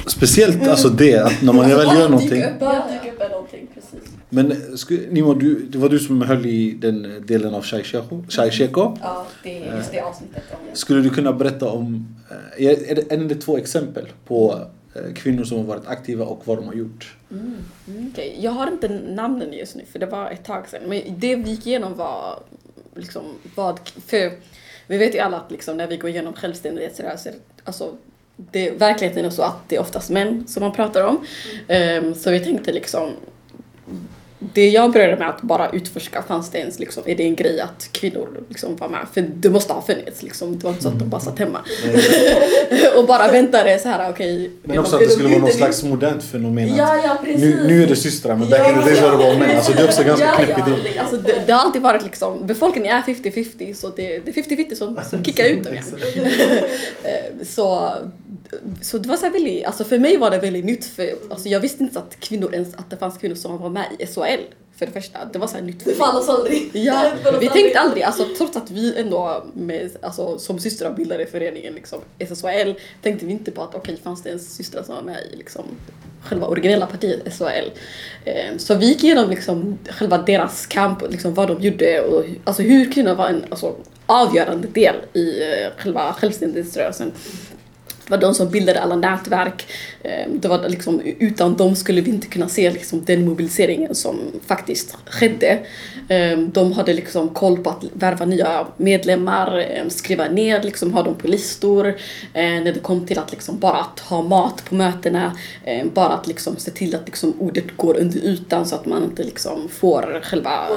Speciellt 0.07 0.67
alltså 0.67 0.89
det 0.89 1.15
att 1.17 1.41
när 1.41 1.53
man 1.53 1.69
väl 1.69 1.87
gör 1.97 2.09
någonting. 2.09 2.43
Bara 2.59 2.87
dyker 2.91 3.13
upp 3.13 3.21
är 3.21 3.29
någonting, 3.29 3.67
precis. 3.73 4.09
Men 4.29 4.51
sku- 4.51 5.11
Nimo, 5.11 5.33
du, 5.33 5.59
det 5.59 5.77
var 5.77 5.89
du 5.89 5.99
som 5.99 6.21
höll 6.21 6.45
i 6.45 6.71
den 6.71 7.23
delen 7.27 7.53
av 7.55 7.61
Chai 7.63 7.83
Sheko. 7.83 8.97
Ja, 9.01 9.25
det 9.43 9.63
är 9.67 9.77
just 9.77 9.91
det 9.91 9.99
avsnittet. 10.01 10.43
Skulle 10.73 11.01
du 11.01 11.09
kunna 11.09 11.33
berätta 11.33 11.69
om, 11.71 12.15
eh, 12.59 12.65
är 12.67 12.95
det, 12.95 13.11
är 13.11 13.17
det 13.17 13.35
två 13.35 13.57
exempel 13.57 14.05
på 14.27 14.59
eh, 14.95 15.13
kvinnor 15.13 15.43
som 15.43 15.57
har 15.57 15.65
varit 15.65 15.87
aktiva 15.87 16.25
och 16.25 16.41
vad 16.45 16.57
de 16.57 16.67
har 16.67 16.73
gjort? 16.73 17.15
Okej, 18.11 18.37
Jag 18.41 18.51
har 18.51 18.67
inte 18.71 18.89
namnen 19.09 19.53
just 19.53 19.75
nu 19.75 19.83
för 19.91 19.99
det 19.99 20.05
var 20.05 20.31
ett 20.31 20.45
tag 20.45 20.69
sedan. 20.69 20.81
Men 20.87 21.01
det 21.17 21.35
vi 21.35 21.49
gick 21.51 21.67
igenom 21.67 21.93
var 21.97 22.39
liksom 22.95 23.23
vad, 23.55 23.79
för 24.07 24.31
vi 24.87 24.97
vet 24.97 25.15
ju 25.15 25.19
alla 25.19 25.37
att 25.37 25.51
liksom 25.51 25.77
när 25.77 25.87
vi 25.87 25.97
går 25.97 26.09
igenom 26.09 26.33
självständighetsrörelser, 26.33 27.33
alltså 27.63 27.91
det, 28.37 28.71
verkligheten 28.71 29.25
är 29.25 29.29
så 29.29 29.41
att 29.41 29.69
det 29.69 29.75
är 29.75 29.79
oftast 29.79 30.09
män 30.09 30.47
som 30.47 30.63
man 30.63 30.71
pratar 30.71 31.03
om. 31.03 31.25
Ehm, 31.67 32.15
så 32.15 32.31
vi 32.31 32.39
tänkte 32.39 32.71
liksom 32.71 33.09
det 34.57 34.69
jag 34.69 34.91
började 34.91 35.17
med 35.17 35.29
att 35.29 35.41
bara 35.41 35.69
utforska, 35.69 36.21
fanns 36.21 36.49
det 36.49 36.57
ens 36.57 36.79
liksom, 36.79 37.03
är 37.05 37.15
det 37.15 37.23
en 37.23 37.35
grej 37.35 37.59
att 37.59 37.89
kvinnor 37.91 38.27
liksom 38.49 38.75
var 38.75 38.89
med? 38.89 39.07
För 39.13 39.21
det 39.21 39.49
måste 39.49 39.73
ha 39.73 39.81
funnits 39.81 40.23
liksom, 40.23 40.57
det 40.59 40.63
var 40.63 40.71
inte 40.71 40.83
så 40.83 40.89
att 40.89 40.99
de 40.99 41.09
bara 41.09 41.21
satt 41.21 41.39
hemma. 41.39 41.59
och 42.97 43.07
bara 43.07 43.31
väntade 43.31 43.79
så 43.79 43.89
här, 43.89 44.09
okej. 44.09 44.51
Men 44.63 44.79
också 44.79 44.95
att 44.95 45.01
det 45.01 45.09
skulle 45.09 45.29
vara 45.29 45.39
någon 45.39 45.51
slags 45.51 45.83
modernt 45.83 46.23
fenomen. 46.23 46.75
Ja, 46.75 46.95
ja 47.03 47.17
precis. 47.23 47.41
Nu, 47.41 47.67
nu 47.67 47.83
är 47.83 47.87
det 47.87 47.95
systrar 47.95 48.35
men 48.35 48.49
back 48.49 48.69
in 48.69 48.75
the 48.75 48.89
days 48.89 49.01
var 49.01 49.11
det 49.11 49.17
bara 49.17 49.37
män. 49.37 49.57
Alltså 49.57 49.73
det 49.73 49.81
är 49.81 49.85
också 49.85 50.03
ganska 50.03 50.31
knäpp 50.31 50.67
idé. 50.67 50.99
Alltså, 50.99 51.17
det, 51.17 51.43
det 51.45 51.53
har 51.53 51.59
alltid 51.59 51.81
varit 51.81 52.03
liksom, 52.03 52.47
befolkningen 52.47 52.97
är 52.97 53.01
50-50 53.01 53.73
så 53.73 53.89
det, 53.89 54.19
det 54.19 54.37
är 54.37 54.43
50-50 54.43 54.75
som, 54.75 54.99
som 55.09 55.23
kickar 55.23 55.45
ut 55.45 55.63
dem 55.63 55.73
igen. 55.73 55.85
Eh, 57.03 57.45
så, 57.45 57.93
så 58.81 58.97
det 58.97 59.09
var 59.09 59.17
så 59.17 59.25
här 59.25 59.33
väldigt, 59.33 59.65
alltså 59.65 59.83
för 59.83 59.99
mig 59.99 60.17
var 60.17 60.31
det 60.31 60.37
väldigt 60.37 60.65
nytt 60.65 60.85
för 60.85 61.09
alltså 61.29 61.49
jag 61.49 61.59
visste 61.59 61.83
inte 61.83 61.99
att 61.99 62.19
kvinnor 62.19 62.53
ens, 62.53 62.75
att 62.75 62.89
det 62.89 62.97
fanns 62.97 63.17
kvinnor 63.17 63.35
som 63.35 63.57
var 63.57 63.69
med 63.69 63.85
i 63.99 64.05
SHL 64.05 64.46
för 64.77 64.85
det 64.85 64.91
första. 64.91 65.19
Det 65.33 65.39
var 65.39 65.47
så 65.47 65.55
här 65.55 65.61
nytt 65.63 65.83
för 65.83 65.89
Det 65.91 65.97
mig. 65.97 66.07
fallas 66.07 66.29
aldrig. 66.29 66.69
Ja, 66.73 67.11
Det 67.23 67.39
vi 67.39 67.49
tänkte 67.49 67.79
aldrig, 67.79 68.03
alltså 68.03 68.25
trots 68.37 68.57
att 68.57 68.71
vi 68.71 68.97
ändå 68.99 69.45
med, 69.53 69.89
alltså, 70.01 70.39
som 70.39 70.59
systrar 70.59 70.93
bildade 70.93 71.25
föreningen 71.25 71.73
liksom, 71.73 71.99
SSHL 72.19 72.73
tänkte 73.01 73.25
vi 73.25 73.31
inte 73.31 73.51
på 73.51 73.61
att 73.63 73.75
okej, 73.75 73.97
fanns 74.03 74.23
det 74.23 74.29
ens 74.29 74.55
systrar 74.55 74.83
som 74.83 74.95
var 74.95 75.01
med 75.01 75.17
i 75.33 75.35
liksom, 75.35 75.63
själva 76.23 76.47
originella 76.47 76.85
partiet 76.85 77.33
SHL. 77.37 77.69
Eh, 78.25 78.57
så 78.57 78.75
vi 78.75 78.85
gick 78.85 79.03
igenom 79.03 79.29
liksom, 79.29 79.77
själva 79.89 80.17
deras 80.17 80.65
kamp, 80.65 81.11
liksom, 81.11 81.33
vad 81.33 81.47
de 81.47 81.61
gjorde 81.61 82.01
och 82.01 82.23
alltså, 82.43 82.61
hur 82.63 82.91
kvinnor 82.91 83.15
var 83.15 83.27
en 83.27 83.45
alltså, 83.49 83.75
avgörande 84.05 84.67
del 84.67 84.95
i 85.13 85.41
eh, 85.43 85.67
själva 85.77 86.13
självständighetsrörelsen. 86.13 87.11
Det 87.46 87.46
var 88.07 88.17
de 88.17 88.33
som 88.33 88.49
bildade 88.49 88.81
alla 88.81 88.95
nätverk. 88.95 89.67
Eh, 90.03 90.27
Det 90.33 90.47
var 90.47 90.69
liksom, 90.69 91.01
utan 91.19 91.55
dem 91.57 91.75
skulle 91.75 92.01
vi 92.01 92.11
inte 92.11 92.27
kunna 92.27 92.49
se 92.49 92.71
liksom, 92.71 93.05
den 93.05 93.25
mobiliseringen 93.25 93.95
som 93.95 94.19
faktiskt 94.47 94.97
skedde. 95.05 95.59
Eh, 96.09 96.37
De 96.39 96.73
hade 96.73 96.93
liksom 96.93 97.29
koll 97.29 97.57
på 97.57 97.69
att 97.69 97.83
värva 97.93 98.25
nya 98.25 98.67
medlemmar, 98.77 99.59
eh, 99.59 99.87
skriva 99.89 100.27
ner, 100.29 100.63
liksom, 100.63 100.93
ha 100.93 101.03
dem 101.03 101.15
på 101.15 101.27
listor. 101.27 101.95
När 102.33 102.73
det 102.73 102.79
kom 102.79 103.05
till 103.07 103.19
att 103.19 103.31
liksom, 103.31 103.59
bara 103.59 103.77
att 103.77 103.99
ha 103.99 104.21
mat 104.21 104.63
på 104.69 104.75
mötena, 104.75 105.37
bara 105.93 106.13
att 106.13 106.27
liksom, 106.27 106.57
se 106.57 106.71
till 106.71 106.95
att 106.95 107.05
liksom, 107.05 107.33
ordet 107.39 107.77
går 107.77 107.97
under 107.97 108.17
ytan 108.25 108.65
så 108.65 108.75
att 108.75 108.85
man 108.85 109.03
inte 109.03 109.23
liksom, 109.23 109.69
får 109.69 110.21
själva... 110.23 110.67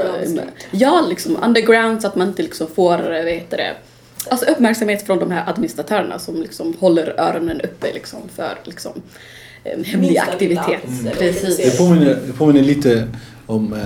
Ja, 0.71 1.07
liksom 1.09 1.37
underground 1.45 2.03
så 2.03 2.09
att 2.09 2.17
man 2.17 2.29
inte 2.29 2.43
liksom, 2.43 2.67
får, 2.67 3.15
eh, 3.15 3.25
vad 3.25 3.33
heter 3.33 3.57
det, 3.57 3.75
Alltså 4.29 4.47
uppmärksamhet 4.47 5.07
från 5.07 5.19
de 5.19 5.31
här 5.31 5.51
administratörerna 5.51 6.19
som 6.19 6.43
liksom 6.43 6.75
håller 6.81 7.21
öronen 7.21 7.61
uppe 7.61 7.93
liksom 7.93 8.21
för 8.37 8.59
liksom 8.65 8.93
en 9.65 9.85
hemlig 9.85 10.19
aktivitet. 10.19 10.89
mm. 11.01 11.13
Precis. 11.19 11.57
Det 11.57 11.79
påminner, 11.79 12.19
det 12.27 12.33
påminner 12.33 12.63
lite 12.63 13.09
om 13.47 13.73
eh, 13.73 13.81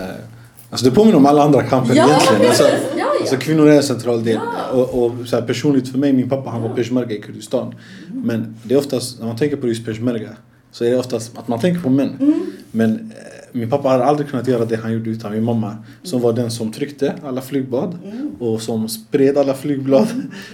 Alltså 0.71 0.87
det 0.87 0.93
påminner 0.93 1.17
om 1.17 1.27
alla 1.27 1.43
andra 1.43 1.63
kamper 1.63 1.95
Ja, 1.95 2.09
egentligen. 2.09 2.49
Alltså, 2.49 2.63
ja, 2.65 2.69
ja. 2.97 3.07
alltså 3.21 3.37
kvinnor 3.37 3.69
är 3.69 3.77
en 3.77 3.83
central 3.83 4.25
del. 4.25 4.41
Och, 4.73 5.05
och 5.05 5.13
så 5.29 5.37
här, 5.37 5.43
personligt 5.43 5.89
för 5.89 5.99
mig, 5.99 6.13
min 6.13 6.29
pappa 6.29 6.51
han 6.51 6.63
var 6.63 6.69
peshmerga 6.69 7.17
i 7.17 7.21
Kurdistan. 7.21 7.75
Men 8.13 8.57
det 8.63 8.75
är 8.75 8.79
oftast, 8.79 9.19
när 9.19 9.27
man 9.27 9.37
tänker 9.37 9.57
på 9.57 9.69
just 9.69 9.87
peshmerga 9.87 10.29
så 10.73 10.85
är 10.85 10.91
det 10.91 10.97
oftast 10.99 11.39
att 11.39 11.49
man 11.49 11.61
tänker 11.61 11.81
på 11.83 11.91
män. 11.91 12.17
Mm. 12.21 12.47
Men 12.71 12.93
eh, 12.95 13.44
min 13.57 13.71
pappa 13.71 13.89
hade 13.89 14.05
aldrig 14.05 14.29
kunnat 14.29 14.49
göra 14.49 14.65
det 14.65 14.77
han 14.77 14.93
gjorde 14.93 15.11
utan 15.11 15.33
min 15.33 15.45
mamma. 15.45 15.77
Som 16.03 16.21
var 16.21 16.33
den 16.33 16.51
som 16.51 16.73
tryckte 16.73 17.15
alla 17.25 17.41
flygblad. 17.41 17.99
Mm. 18.05 18.31
Och 18.39 18.63
som 18.63 18.89
spred 18.89 19.39
alla 19.39 19.55
flygblad. 19.55 20.07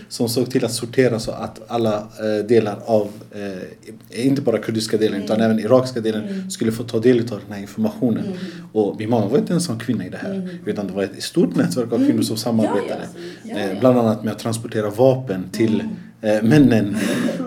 Som 0.08 0.28
såg 0.28 0.50
till 0.50 0.64
att 0.64 0.72
sortera 0.72 1.18
så 1.20 1.30
att 1.30 1.60
alla 1.70 1.94
eh, 1.96 2.46
delar 2.48 2.78
av, 2.86 3.08
eh, 3.32 4.26
inte 4.26 4.42
bara 4.42 4.58
kurdiska 4.58 4.96
delen 4.96 5.14
Mm. 5.14 5.24
utan 5.24 5.40
även 5.40 5.58
irakiska 5.58 6.00
delen 6.00 6.50
skulle 6.50 6.72
få 6.72 6.82
ta 6.82 6.98
del 6.98 7.20
av 7.20 7.26
den 7.46 7.52
här 7.52 7.60
informationen. 7.60 8.24
Mm. 8.24 8.36
Och 8.72 8.96
min 8.98 9.10
mamma 9.10 9.26
var 9.28 9.38
inte 9.38 9.52
ensam 9.52 9.78
kvinna 9.78 10.06
i 10.06 10.08
det 10.08 10.16
här. 10.16 10.58
Utan 10.66 10.86
det 10.86 10.92
var 10.92 11.02
ett 11.02 11.22
stort 11.22 11.56
nätverk 11.56 11.92
av 11.92 11.98
kvinnor 12.06 12.22
som 12.22 12.36
samarbetade. 12.36 13.06
Mm. 13.44 13.56
Eh, 13.56 13.80
bland 13.80 13.98
annat 13.98 14.24
med 14.24 14.32
att 14.32 14.38
transportera 14.38 14.90
vapen 14.90 15.44
till 15.52 15.82
männen. 16.20 16.96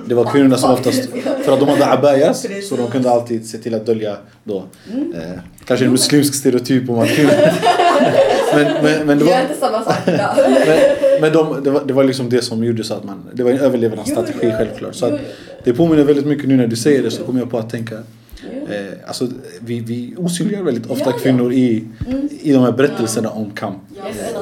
Det 0.06 0.16
var 0.16 0.32
kvinnorna 0.32 0.58
som 0.58 0.72
oftast, 0.72 1.10
för 1.46 1.54
att 1.54 1.60
de 1.60 1.70
hade 1.70 1.92
abayas, 1.92 2.46
så 2.70 2.76
de 2.76 2.92
kunde 2.92 3.12
alltid 3.12 3.50
se 3.50 3.58
till 3.58 3.76
att 3.76 3.86
dölja 3.86 4.18
då. 4.44 4.64
Mm. 4.94 5.14
Eh, 5.14 5.40
kanske 5.66 5.86
en 5.86 5.92
muslimsk 5.92 6.34
stereotyp 6.34 6.90
om 6.90 7.00
att 7.00 7.10
kvinnor... 7.10 7.32
men, 8.56 8.84
men, 8.84 9.08
men 9.08 9.20
det 9.20 9.26
Gör 9.26 9.32
var, 9.32 9.42
inte 9.42 9.56
samma 9.60 9.84
sak 9.84 9.96
men, 10.06 11.22
men 11.22 11.34
de, 11.34 11.64
det, 11.64 11.70
var, 11.72 11.82
det 11.86 11.94
var 11.94 12.04
liksom 12.04 12.30
det 12.30 12.42
som 12.42 12.64
gjorde 12.64 12.84
så 12.84 12.94
att 12.94 13.04
man, 13.04 13.30
det 13.34 13.44
var 13.44 13.52
en 13.52 13.60
överlevnadsstrategi 13.60 14.52
självklart. 14.58 14.96
Så 14.96 15.06
att 15.06 15.20
det 15.64 15.74
påminner 15.74 16.04
väldigt 16.04 16.26
mycket 16.26 16.48
nu 16.48 16.58
när 16.58 16.68
du 16.68 16.76
säger 16.76 17.04
det 17.04 17.12
så 17.12 17.24
kommer 17.24 17.40
jag 17.40 17.52
på 17.52 17.58
att 17.58 17.70
tänka 17.70 17.96
Eh, 18.70 18.94
alltså, 19.08 19.28
vi, 19.62 19.80
vi 19.80 20.16
osynliggör 20.18 20.64
väldigt 20.64 20.86
ofta 20.92 21.06
Ja, 21.06 21.12
ja. 21.16 21.20
kvinnor 21.24 21.54
i, 21.54 21.88
i 22.42 22.52
de 22.54 22.64
här 22.64 22.72
berättelserna 22.72 23.30
om 23.30 23.52
kamp 23.52 23.78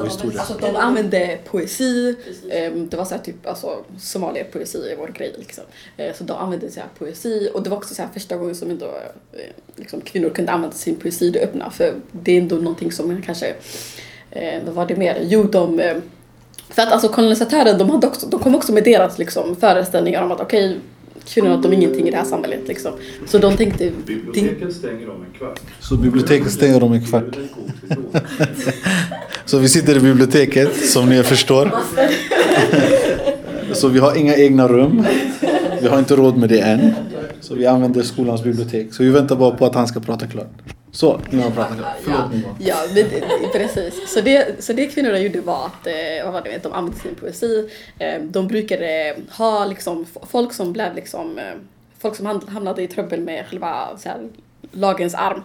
och 0.00 0.06
historia. 0.06 0.40
Alltså 0.40 0.54
de 0.60 0.76
använde 0.76 1.38
poesi, 1.44 2.14
Precis. 2.24 2.42
ehm, 2.50 2.88
det 2.88 2.96
var 2.96 3.04
så 3.04 3.14
här 3.14 3.22
typ 3.22 3.46
alltså 3.46 3.84
somalier 3.98 4.44
poesi 4.44 4.78
är 4.92 4.96
vår 4.96 5.08
grej 5.08 5.34
liksom. 5.38 5.64
Eh, 5.96 6.14
Så 6.14 6.24
de 6.24 6.32
använde 6.36 6.70
så 6.70 6.80
här 6.80 6.88
poesi 6.98 7.50
och 7.54 7.62
det 7.62 7.70
var 7.70 7.76
också 7.76 7.94
så 7.94 8.02
här 8.02 8.08
första 8.12 8.36
gången 8.36 8.54
som 8.54 8.70
ändå 8.70 8.86
eh, 9.32 9.40
liksom 9.76 10.00
kvinnor 10.00 10.30
kunde 10.30 10.52
använda 10.52 10.76
sin 10.76 10.96
poesi 10.96 11.26
i 11.26 11.30
det 11.30 11.40
öppna 11.40 11.70
för 11.70 11.94
det 12.12 12.32
är 12.32 12.38
ändå 12.40 12.56
någonting 12.56 12.92
som 12.92 13.22
kanske, 13.22 13.54
eh, 14.30 14.62
vad 14.64 14.74
var 14.74 14.86
det 14.86 14.96
mer? 14.96 15.18
Jo 15.22 15.42
de 15.42 15.80
eh, 15.80 15.96
för 16.70 16.82
att 16.82 16.92
alltså 16.92 17.08
kolonisatörer 17.08 17.78
de, 17.78 17.90
hade 17.90 18.06
också, 18.06 18.26
de 18.26 18.40
kom 18.40 18.54
också 18.54 18.72
med 18.72 18.84
deras 18.84 19.18
liksom, 19.18 19.56
föreställningar 19.56 20.22
om 20.22 20.32
att 20.32 20.40
okej 20.40 20.78
kvinnorna 21.24 21.56
de 21.56 21.72
är 21.72 21.76
ingenting 21.76 22.08
i 22.08 22.10
det 22.10 22.16
här 22.16 22.24
samhället 22.24 22.68
liksom. 22.68 22.92
Så 23.26 23.38
de 23.38 23.56
tänkte, 23.56 23.84
din, 23.84 23.94
Biblioteket 24.06 24.74
stänger 24.74 25.10
om 25.10 25.22
en 25.22 25.38
kvart. 25.38 25.60
Så 25.80 25.96
biblioteket 25.96 26.52
stänger 26.52 26.82
om 26.82 26.92
en 26.92 27.06
kvart. 27.06 27.34
Så 29.44 29.58
vi 29.58 29.68
sitter 29.68 29.96
i 29.96 30.00
biblioteket 30.00 30.90
som 30.90 31.08
ni 31.08 31.22
förstår. 31.22 31.70
Så 33.72 33.88
vi 33.88 33.98
har 33.98 34.16
inga 34.16 34.36
egna 34.36 34.68
rum. 34.68 35.06
Vi 35.82 35.88
har 35.88 35.98
inte 35.98 36.16
råd 36.16 36.36
med 36.36 36.48
det 36.48 36.60
än. 36.60 36.92
Så 37.40 37.54
vi 37.54 37.66
använder 37.66 38.02
skolans 38.02 38.42
bibliotek. 38.42 38.94
Så 38.94 39.02
vi 39.02 39.10
väntar 39.10 39.36
bara 39.36 39.50
på 39.50 39.66
att 39.66 39.74
han 39.74 39.86
ska 39.86 40.00
prata 40.00 40.26
klart. 40.26 40.52
Så, 40.94 41.20
nu 41.30 41.36
har 41.36 41.44
han 41.44 41.52
pratat 41.52 41.78
klart. 41.78 41.96
Förlåt. 42.02 42.30
Ja, 42.58 42.76
men, 42.86 42.94
det- 42.94 43.48
precis. 43.52 44.12
Så 44.14 44.20
det, 44.20 44.64
så 44.64 44.72
det 44.72 44.86
kvinnorna 44.86 45.18
gjorde 45.18 45.40
var 45.40 45.66
att 45.66 45.86
eh, 45.86 46.24
vad 46.24 46.32
var 46.32 46.42
det, 46.42 46.62
de 46.62 46.72
använde 46.72 47.00
sin 47.00 47.14
poesi. 47.14 47.68
Eh, 47.98 48.22
de 48.22 48.48
brukade 48.48 49.16
ha 49.30 49.64
liksom, 49.66 50.06
folk 50.30 50.52
som 50.52 50.72
blev 50.72 50.94
liksom, 50.94 51.38
eh, 51.38 51.44
folk 51.98 52.16
som 52.16 52.26
ham- 52.26 52.48
hamnade 52.50 52.82
i 52.82 52.88
trubbel 52.88 53.20
med 53.20 53.46
själva 53.46 53.88
så 53.98 54.08
här, 54.08 54.28
lagens 54.72 55.14
arm. 55.14 55.42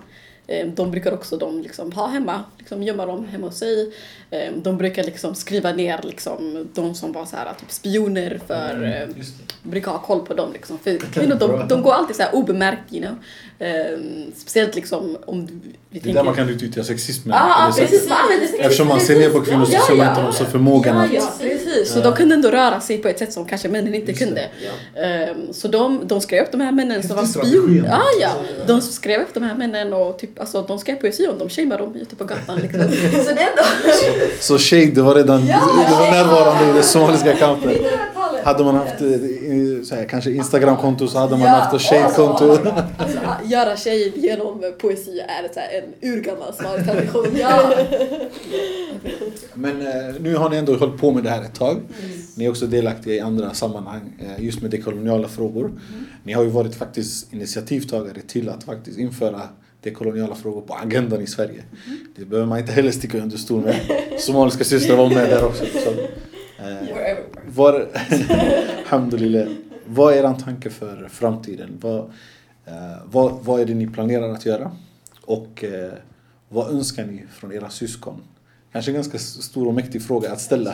Eh, 0.47 0.67
de 0.67 0.91
brukar 0.91 1.11
också 1.13 1.37
de 1.37 1.61
liksom, 1.61 1.91
ha 1.91 2.07
hemma, 2.07 2.43
liksom, 2.57 2.83
gömma 2.83 3.05
dem 3.05 3.25
hemma 3.25 3.47
hos 3.47 3.57
sig. 3.57 3.93
Eh, 4.31 4.53
de 4.55 4.77
brukar 4.77 5.03
liksom, 5.03 5.35
skriva 5.35 5.71
ner 5.71 5.99
liksom, 6.03 6.67
de 6.73 6.95
som 6.95 7.11
var 7.11 7.25
så 7.25 7.35
här, 7.35 7.53
typ 7.59 7.71
spioner 7.71 8.39
för 8.47 8.83
eh, 8.85 9.23
brukar 9.63 9.91
ha 9.91 9.99
koll 9.99 10.25
på 10.25 10.33
dem 10.33 10.53
liksom. 10.53 10.79
För 10.79 10.97
kvinnor 10.97 11.35
de, 11.35 11.67
de 11.67 11.81
går 11.81 11.93
alltid 11.93 12.15
så 12.15 12.21
här 12.23 12.35
obemärkt 12.35 12.93
you 12.93 13.05
know. 13.05 13.15
Speciellt 14.35 14.75
liksom 14.75 15.17
om 15.25 15.45
du- 15.45 15.53
vi 15.89 15.99
Det 15.99 16.09
är 16.09 16.13
där 16.13 16.23
man 16.23 16.35
kan 16.35 16.49
utnyttja 16.49 16.83
sexismen. 16.83 17.35
Ah, 17.37 17.67
det 17.67 17.73
sättet. 17.73 17.89
precis. 17.89 18.09
Man 18.09 18.17
Eftersom 18.59 18.87
man 18.87 18.99
ser 18.99 19.19
ner 19.19 19.29
på 19.29 19.41
kvinnor 19.41 19.65
så 19.65 19.71
ser 19.71 19.95
man 19.95 20.25
inte 20.25 20.37
som 20.37 20.45
förmågan 20.45 21.09
Ja, 21.13 21.21
att... 21.27 21.41
ja, 21.77 21.81
precis. 21.81 21.93
Så 21.93 22.09
de 22.09 22.13
kunde 22.15 22.35
ändå 22.35 22.49
röra 22.49 22.79
sig 22.81 22.97
på 22.97 23.07
ett 23.07 23.19
sätt 23.19 23.33
som 23.33 23.45
kanske 23.45 23.67
männen 23.69 23.95
inte 23.95 24.13
kunde. 24.13 24.41
Ehm, 24.95 25.53
så 25.53 25.67
de, 25.67 26.07
de 26.07 26.21
skrev 26.21 26.43
upp 26.43 26.51
de 26.51 26.61
här 26.61 26.71
männen 26.71 27.03
som 27.03 27.15
var 27.15 27.25
spioner. 27.25 27.89
Ja, 27.89 28.01
ja. 28.21 28.31
De 28.67 28.81
skrev 28.81 29.21
upp 29.21 29.33
de 29.33 29.43
här 29.43 29.55
männen 29.55 29.93
och 29.93 30.19
typ, 30.19 30.39
alltså, 30.39 30.61
de 30.61 30.79
skrev 30.79 30.95
poesi 30.95 31.27
om 31.27 31.39
dem, 31.39 31.49
shameade 31.49 31.83
dem 31.83 31.95
ute 31.95 32.15
på 32.15 32.25
gatan. 32.25 32.59
Liksom. 32.59 32.81
Så 33.25 33.33
det 33.33 33.41
ändå... 33.41 33.63
Så 34.39 34.57
shade, 34.57 34.85
det 34.85 35.01
var 35.01 35.15
redan 35.15 35.45
det 35.45 35.53
var 35.91 36.11
närvarande 36.11 36.69
i 36.69 36.73
den 36.73 36.83
somaliska 36.83 37.35
kampen. 37.35 37.71
1900-talet. 38.47 38.57
Hade 38.57 38.63
man 38.63 38.75
haft 38.75 39.01
eh, 39.01 39.83
så 39.83 39.95
här, 39.95 40.05
kanske 40.05 40.31
Instagramkonto 40.31 41.07
så 41.07 41.17
hade 41.17 41.31
man 41.31 41.41
Ja, 41.41 41.47
haft 41.47 41.75
ett 41.75 41.81
shade-konto. 41.81 42.57
Alltså, 42.97 43.17
att 43.23 43.49
göra 43.49 43.77
shade 43.77 44.11
genom 44.15 44.73
poesi 44.77 45.19
är 45.19 45.53
så 45.53 45.59
här, 45.59 45.81
en 45.81 46.09
urgammal 46.11 46.53
smal 46.53 46.83
tradition. 46.83 47.27
Ja. 47.39 47.73
Men 49.53 49.81
eh, 49.81 50.15
nu 50.19 50.35
har 50.35 50.49
ni 50.49 50.57
ändå 50.57 50.75
hållit 50.75 51.01
på 51.01 51.11
med 51.11 51.23
det 51.23 51.29
här 51.29 51.41
ett 51.41 51.55
tag. 51.55 51.81
Ni 52.35 52.45
är 52.45 52.49
också 52.49 52.67
delaktiga 52.67 53.13
i 53.15 53.19
andra 53.19 53.53
sammanhang 53.53 54.13
eh, 54.19 54.45
just 54.45 54.61
med 54.61 54.71
dekoloniala 54.71 55.27
frågor. 55.27 55.71
Ni 56.23 56.33
har 56.33 56.43
ju 56.43 56.49
varit 56.49 56.75
faktiskt 56.75 57.33
initiativtagare 57.33 58.21
till 58.27 58.49
att 58.49 58.63
faktiskt 58.63 58.99
införa 58.99 59.41
dekoloniala 59.83 60.35
frågor 60.35 60.61
på 60.61 60.73
agendan 60.73 61.21
i 61.21 61.27
Sverige. 61.27 61.63
Det 62.15 62.25
behöver 62.25 62.47
man 62.47 62.59
inte 62.59 62.71
heller 62.71 62.91
sticka 62.91 63.17
under 63.17 63.37
stol 63.37 63.61
med. 63.63 63.75
Somaliska 64.19 64.63
systrar 64.63 64.97
var 64.97 65.09
med 65.09 65.29
där 65.29 65.45
också. 65.45 65.65
Så, 65.83 65.89
eh, 66.63 67.06
var, 67.47 67.87
Alhamdulillah. 68.85 69.47
Vad 69.85 70.13
är 70.13 70.17
er 70.17 70.33
tanke 70.33 70.69
för 70.69 71.07
framtiden? 71.09 71.77
Vad, 71.81 71.99
eh, 72.65 72.97
vad, 73.05 73.31
vad 73.43 73.61
är 73.61 73.65
det 73.65 73.73
ni 73.73 73.87
planerar 73.87 74.29
att 74.33 74.45
göra? 74.45 74.71
Och 75.21 75.63
eh, 75.63 75.91
vad 76.49 76.71
önskar 76.71 77.05
ni 77.05 77.23
från 77.31 77.51
era 77.53 77.69
syskon? 77.69 78.21
Kanske 78.71 78.91
en 78.91 78.95
ganska 78.95 79.17
stor 79.17 79.67
och 79.67 79.73
mäktig 79.73 80.01
fråga 80.03 80.31
att 80.31 80.41
ställa. 80.41 80.73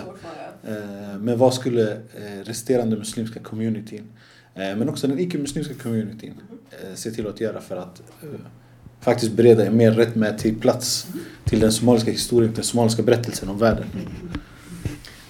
Eh, 0.63 1.17
Men 1.19 1.37
vad 1.37 1.53
skulle 1.53 1.91
eh, 1.91 2.43
resterande 2.43 2.97
muslimska 2.97 3.39
communityn, 3.39 4.03
eh, 4.55 4.75
men 4.75 4.89
också 4.89 5.07
den 5.07 5.19
icke-muslimska 5.19 5.73
communityn, 5.73 6.33
eh, 6.71 6.95
se 6.95 7.11
till 7.11 7.27
att 7.27 7.41
göra 7.41 7.61
för 7.61 7.77
att 7.77 8.01
faktiskt 9.01 9.31
bereda 9.31 9.65
en 9.65 9.77
mer 9.77 9.91
rättmätig 9.91 10.61
plats 10.61 11.07
till 11.45 11.59
den 11.59 11.71
somaliska 11.71 12.11
historien, 12.11 12.53
den 12.53 12.63
somaliska 12.63 13.03
berättelsen 13.03 13.49
om 13.49 13.57
världen? 13.57 13.85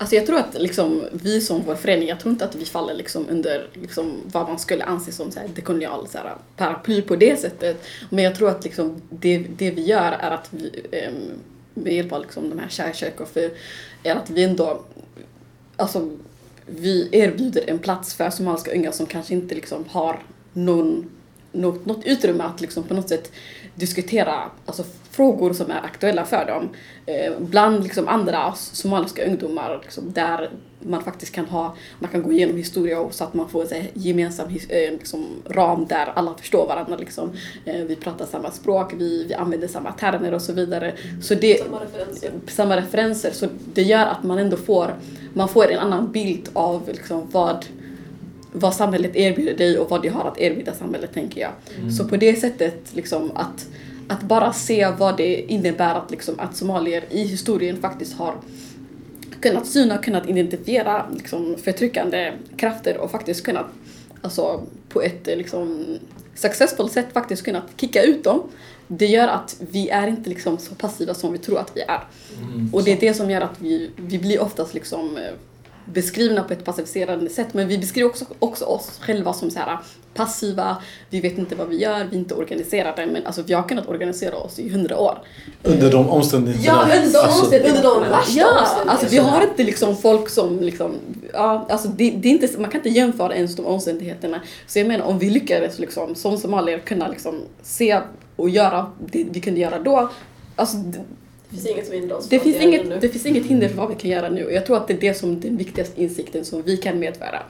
Alltså 0.04 0.16
jag 0.16 0.26
tror 0.26 0.40
att 0.40 0.62
liksom, 0.62 1.04
vi 1.12 1.42
som 1.42 1.62
vår 1.66 1.76
förening, 1.76 2.08
jag 2.08 2.20
tror 2.20 2.32
inte 2.32 2.46
att 2.46 2.56
vi 2.56 2.66
faller 2.66 2.94
liksom 2.94 3.26
under 3.30 3.68
liksom, 3.74 4.22
vad 4.26 4.48
man 4.48 4.60
skulle 4.60 4.84
anse 4.84 5.12
som 5.12 5.32
så 5.32 5.40
här, 5.40 5.48
dekolonial 5.48 6.08
så 6.08 6.18
här, 6.18 6.36
paraply 6.58 7.02
på 7.02 7.16
det 7.16 7.40
sättet. 7.40 7.86
Men 8.10 8.24
jag 8.24 8.36
tror 8.36 8.50
att 8.50 8.64
liksom, 8.64 9.02
det, 9.10 9.38
det 9.38 9.72
vi 9.72 9.82
gör 9.82 10.12
är 10.12 10.32
att 10.32 10.50
vi, 10.52 10.86
ehm, 10.92 11.14
med 11.74 11.94
hjälp 11.94 12.12
av 12.12 12.22
liksom, 12.22 12.50
de 12.50 12.60
här 12.60 12.70
kärkök 12.70 13.14
är 14.04 14.16
att 14.16 14.30
vi 14.30 14.44
ändå, 14.44 14.84
alltså 15.76 16.10
vi 16.66 17.10
erbjuder 17.12 17.64
en 17.68 17.80
plats 17.80 18.14
för 18.14 18.30
somaliska 18.30 18.72
unga 18.72 18.92
som 18.92 19.06
kanske 19.06 19.34
inte 19.34 19.56
liksom 19.56 19.86
har 19.90 20.20
någon, 20.54 21.10
något, 21.54 21.86
något 21.86 22.06
utrymme 22.06 22.44
att 22.44 22.62
liksom 22.62 22.84
på 22.84 22.94
något 22.94 23.10
sätt 23.10 23.32
diskutera 23.76 24.52
alltså, 24.66 24.84
frågor 25.12 25.54
som 25.54 25.72
är 25.72 25.82
aktuella 25.86 26.26
för 26.26 26.46
dem. 26.46 26.70
Eh, 27.06 27.34
bland 27.40 27.84
liksom, 27.84 28.08
andra 28.08 28.54
somaliska 28.56 29.26
ungdomar 29.26 29.80
liksom, 29.84 30.12
där 30.14 30.50
man 30.80 31.04
faktiskt 31.04 31.34
kan 31.36 31.46
ha, 31.46 31.76
man 32.00 32.12
kan 32.12 32.24
gå 32.24 32.32
igenom 32.32 32.58
historia 32.58 33.00
och 33.00 33.14
så 33.14 33.24
att 33.24 33.34
man 33.34 33.50
får 33.50 33.74
en 33.74 33.86
gemensam 33.94 34.48
eh, 34.70 34.92
liksom, 34.92 35.26
ram 35.48 35.86
där 35.86 36.12
alla 36.16 36.34
förstår 36.38 36.68
varandra. 36.68 36.96
Liksom. 36.98 37.32
Eh, 37.66 37.82
vi 37.82 37.96
pratar 37.96 38.26
samma 38.26 38.52
språk, 38.52 38.94
vi, 38.98 39.26
vi 39.28 39.34
använder 39.34 39.68
samma 39.68 39.92
termer 39.92 40.34
och 40.34 40.42
så 40.42 40.54
vidare. 40.54 40.94
Så 41.22 41.36
det, 41.36 41.60
Samma 41.60 41.80
referenser. 41.80 42.32
samma 42.48 42.78
referenser. 42.78 43.32
Så 43.32 43.48
det 43.74 43.84
gör 43.84 44.06
att 44.06 44.24
man 44.24 44.38
ändå 44.38 44.58
får, 44.58 44.96
man 45.34 45.50
får 45.50 45.72
en 45.72 45.80
annan 45.80 46.12
bild 46.12 46.50
av 46.54 46.82
liksom 46.88 47.30
vad, 47.32 47.66
vad 48.54 48.76
samhället 48.76 49.16
erbjuder 49.16 49.58
dig 49.58 49.80
och 49.80 49.90
vad 49.90 50.02
det 50.02 50.10
har 50.10 50.26
att 50.28 50.38
erbjuda 50.38 50.74
samhället, 50.74 51.14
tänker 51.14 51.42
jag. 51.42 51.52
Så 51.94 52.08
på 52.08 52.18
det 52.18 52.36
sättet, 52.36 52.96
liksom 52.96 53.32
att, 53.36 53.68
att 54.08 54.22
bara 54.22 54.54
se 54.54 54.88
vad 54.98 55.18
det 55.18 55.42
innebär 55.52 55.96
att, 55.96 56.12
liksom, 56.12 56.36
att 56.38 56.56
somalier 56.56 57.04
i 57.10 57.24
historien 57.24 57.82
faktiskt 57.82 58.14
har 58.14 58.36
kunnat 59.40 59.68
syna, 59.68 59.98
kunnat 59.98 60.30
identifiera 60.30 61.06
liksom, 61.14 61.56
förtryckande 61.64 62.34
krafter 62.58 62.98
och 62.98 63.12
faktiskt 63.12 63.46
kunnat, 63.46 63.66
alltså 64.22 64.62
på 64.90 65.02
ett 65.02 65.26
liksom, 65.26 65.86
successful 66.36 66.90
sätt 66.90 67.14
faktiskt 67.14 67.44
kunnat 67.44 67.64
kicka 67.78 68.04
ut 68.04 68.24
dem. 68.24 68.42
Det 68.88 69.06
gör 69.06 69.28
att 69.28 69.56
vi 69.72 69.90
är 69.90 70.08
inte 70.08 70.30
liksom 70.30 70.58
så 70.58 70.76
passiva 70.76 71.14
som 71.14 71.32
vi 71.32 71.38
tror 71.38 71.60
att 71.60 71.72
vi 71.74 71.82
är. 71.82 72.00
Och 72.74 72.84
det 72.84 72.92
är 72.92 73.00
det 73.00 73.14
som 73.14 73.32
gör 73.32 73.42
att 73.42 73.62
vi, 73.62 73.90
vi 73.96 74.20
blir 74.20 74.42
oftast 74.42 74.74
liksom 74.74 75.18
beskrivna 75.86 76.44
på 76.44 76.54
ett 76.54 76.66
passiviserande 76.66 77.30
sätt. 77.30 77.54
Men 77.54 77.68
vi 77.68 77.78
beskriver 77.78 78.10
också, 78.10 78.26
också 78.40 78.66
oss 78.66 79.00
själva 79.02 79.34
som 79.34 79.52
så 79.52 79.60
här 79.60 79.78
passiva, 80.14 80.78
vi 81.10 81.20
vet 81.22 81.38
inte 81.38 81.56
vad 81.56 81.68
vi 81.68 81.78
gör, 81.82 82.08
vi 82.12 82.16
är 82.16 82.20
inte 82.20 82.34
organiserade. 82.36 83.06
Men 83.06 83.26
alltså, 83.26 83.42
vi 83.42 83.54
har 83.54 83.64
kunnat 83.64 83.88
organisera 83.88 84.36
oss 84.36 84.60
i 84.60 84.70
hundra 84.70 84.98
år. 85.00 85.18
Under 85.64 85.92
de 85.92 86.10
omständigheterna. 86.10 86.78
Ja, 86.90 86.96
under 86.98 87.12
de 87.14 87.18
Alltså, 87.20 87.42
omständigheterna. 87.42 87.90
Under 87.90 88.02
de 88.06 88.10
värsta 88.12 88.40
Ja, 88.40 88.48
omständigheterna. 88.48 88.92
alltså 88.92 89.08
vi 89.08 89.18
har 89.18 89.42
inte 89.44 89.64
liksom 89.64 89.98
folk 89.98 90.30
som 90.30 90.60
liksom, 90.60 90.92
ja, 91.34 91.66
alltså 91.70 91.88
det, 91.88 92.12
det 92.12 92.28
är 92.28 92.32
inte, 92.32 92.60
man 92.60 92.70
kan 92.72 92.80
inte 92.80 92.90
jämföra 92.90 93.36
ens 93.36 93.56
de 93.56 93.66
omständigheterna. 93.66 94.42
Så 94.68 94.80
jag 94.80 94.88
menar 94.88 95.06
om 95.06 95.20
vi 95.20 95.30
lyckades 95.30 95.80
liksom 95.80 96.16
som 96.16 96.38
somalier 96.38 96.80
kunna 96.80 97.08
liksom 97.08 97.42
se 97.64 98.00
och 98.36 98.50
göra 98.50 98.92
det 99.12 99.26
vi 99.32 99.40
kunde 99.40 99.60
göra 99.60 99.80
då, 99.80 100.10
alltså 100.56 100.78
finns 101.54 101.68
inget 101.68 101.86
som 101.86 101.96
hindrar 101.96 102.18
oss 102.18 102.30
det 102.30 102.40
finns, 102.40 102.62
inget, 102.62 102.88
nu. 102.88 103.00
det 103.02 103.10
finns 103.10 103.26
inget 103.26 103.46
hinder 103.46 103.70
för 103.70 103.76
vad 103.76 103.90
vi 103.90 103.96
kan 103.96 104.12
göra 104.12 104.30
nu 104.30 104.52
jag 104.52 104.66
tror 104.66 104.78
att 104.78 104.88
det 104.88 104.94
är 104.94 105.02
det 105.02 105.14
som 105.14 105.40
den 105.40 105.58
viktigaste 105.58 106.02
insikten 106.02 106.46
som 106.46 106.62
vi 106.62 106.78
kan 106.78 107.00
medföra. 107.00 107.44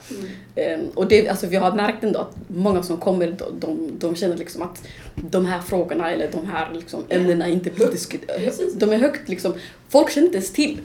Ehm, 0.54 0.80
och 0.94 1.08
det, 1.08 1.28
alltså, 1.28 1.46
vi 1.46 1.56
har 1.56 1.72
märkt 1.72 2.04
ändå 2.04 2.20
att 2.20 2.36
många 2.46 2.82
som 2.82 2.96
kommer, 2.96 3.26
de, 3.26 3.60
de, 3.60 3.90
de 3.98 4.16
känner 4.16 4.36
liksom 4.36 4.62
att 4.62 4.82
de 5.14 5.46
här 5.46 5.60
frågorna 5.60 6.10
eller 6.10 6.30
de 6.32 6.46
här 6.46 6.72
liksom, 6.74 7.02
ämnena 7.08 7.48
inte 7.48 7.70
blir 7.70 7.86
diskuterade. 7.86 8.52
De 8.74 8.92
är 8.92 8.98
högt 8.98 9.28
liksom, 9.28 9.54
folk 9.88 10.10
känner 10.10 10.26
inte 10.26 10.38
ens 10.38 10.52
till 10.52 10.80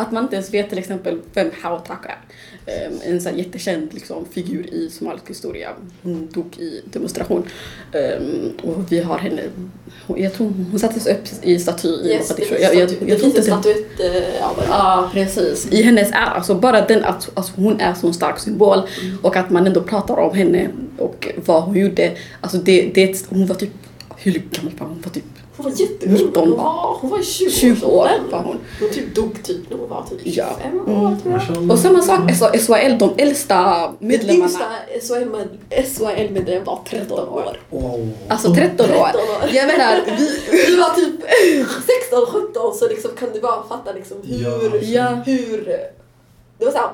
att 0.00 0.12
man 0.12 0.22
inte 0.22 0.36
ens 0.36 0.54
vet 0.54 0.68
till 0.68 0.78
exempel 0.78 1.18
vem 1.34 1.50
Hautaka 1.62 2.08
är. 2.08 2.18
Ehm, 2.66 2.92
en 3.04 3.20
sån 3.20 3.38
jättekänd 3.38 3.94
liksom, 3.94 4.24
figur 4.32 4.74
i 4.74 4.90
somalisk 4.90 5.30
historia. 5.30 5.68
Hon 6.02 6.28
dog 6.32 6.56
i 6.58 6.82
demonstration. 6.84 7.42
Ehm, 7.92 8.52
och 8.62 8.92
vi 8.92 9.00
har 9.00 9.18
henne, 9.18 9.42
jag 10.16 10.34
tror 10.34 10.52
hon 10.70 10.78
sattes 10.78 11.06
upp 11.06 11.18
i 11.42 11.58
staty 11.58 11.88
i 11.88 12.08
Yes, 12.08 12.28
det 12.28 12.34
Mogadishu. 12.34 12.62
Jag- 12.62 12.74
jag- 12.74 12.80
jag 12.90 13.08
det 13.08 13.16
tror 13.16 13.26
inte 13.28 13.42
statyett 13.42 14.00
eh. 14.00 14.34
Ja, 14.68 15.10
precis. 15.12 15.66
I 15.72 15.82
hennes 15.82 16.10
ära. 16.12 16.16
Alltså 16.24 16.54
bara 16.54 16.86
den 16.86 17.04
att 17.04 17.30
alltså, 17.34 17.52
hon 17.56 17.80
är 17.80 17.94
så 17.94 18.06
en 18.06 18.14
stark 18.14 18.38
symbol 18.38 18.78
Mm. 19.02 19.18
och 19.22 19.36
att 19.36 19.50
man 19.50 19.66
ändå 19.66 19.82
pratar 19.82 20.16
om 20.18 20.34
henne 20.36 20.68
och 20.98 21.28
vad 21.46 21.62
hon 21.62 21.76
gjorde. 21.76 22.12
Alltså 22.40 22.58
det, 22.58 22.90
det, 22.94 23.26
hon 23.28 23.46
var 23.46 23.54
typ, 23.54 23.70
hur 24.16 24.32
gammal 24.32 24.72
var? 24.78 24.86
Hon 24.86 25.00
var 25.04 25.10
typ 25.10 25.24
Hon 25.62 25.72
var 25.72 25.80
jätteung. 25.80 26.12
19 26.12 26.48
Hon 26.48 26.56
var, 26.58 26.96
hon 27.00 27.10
var 27.10 27.18
i 27.20 27.22
20, 27.24 27.50
20 27.50 27.86
år 27.86 28.08
var 28.30 28.38
hon. 28.38 28.56
Hon 28.80 28.90
typ 28.90 29.14
dog 29.14 29.42
typ 29.42 29.70
när 29.70 29.78
hon 29.78 29.88
var 29.88 30.04
typ 30.10 30.34
25 30.34 30.46
Ja. 30.86 30.92
år 30.92 31.16
tror 31.22 31.42
jag. 31.62 31.70
Och 31.70 31.78
samma 31.78 32.02
sak, 32.02 32.30
SHL, 32.60 32.98
de 32.98 33.10
äldsta 33.16 33.56
Den 33.98 34.08
medlemmarna. 34.08 34.44
yngsta 34.44 34.64
SHL-medlemmen 36.04 36.64
var 36.64 36.78
13 36.88 37.28
år. 37.28 37.56
Wow. 37.70 38.08
Alltså 38.28 38.54
13 38.54 38.86
år. 38.90 39.04
13 39.04 39.20
år. 39.20 39.50
Jag 39.52 39.66
menar, 39.66 40.00
vi, 40.18 40.40
Vi 40.66 40.76
var 40.76 40.94
typ 40.94 41.20
16, 42.02 42.26
17 42.26 42.74
så 42.74 42.88
liksom 42.88 43.10
kan 43.18 43.28
du 43.34 43.40
bara 43.40 43.62
fatta 43.68 43.92
liksom 43.92 44.16
hur, 44.22 44.80
Ja. 44.84 45.08
hur 45.26 45.76
det 46.58 46.64
var 46.66 46.72
såhär, 46.72 46.88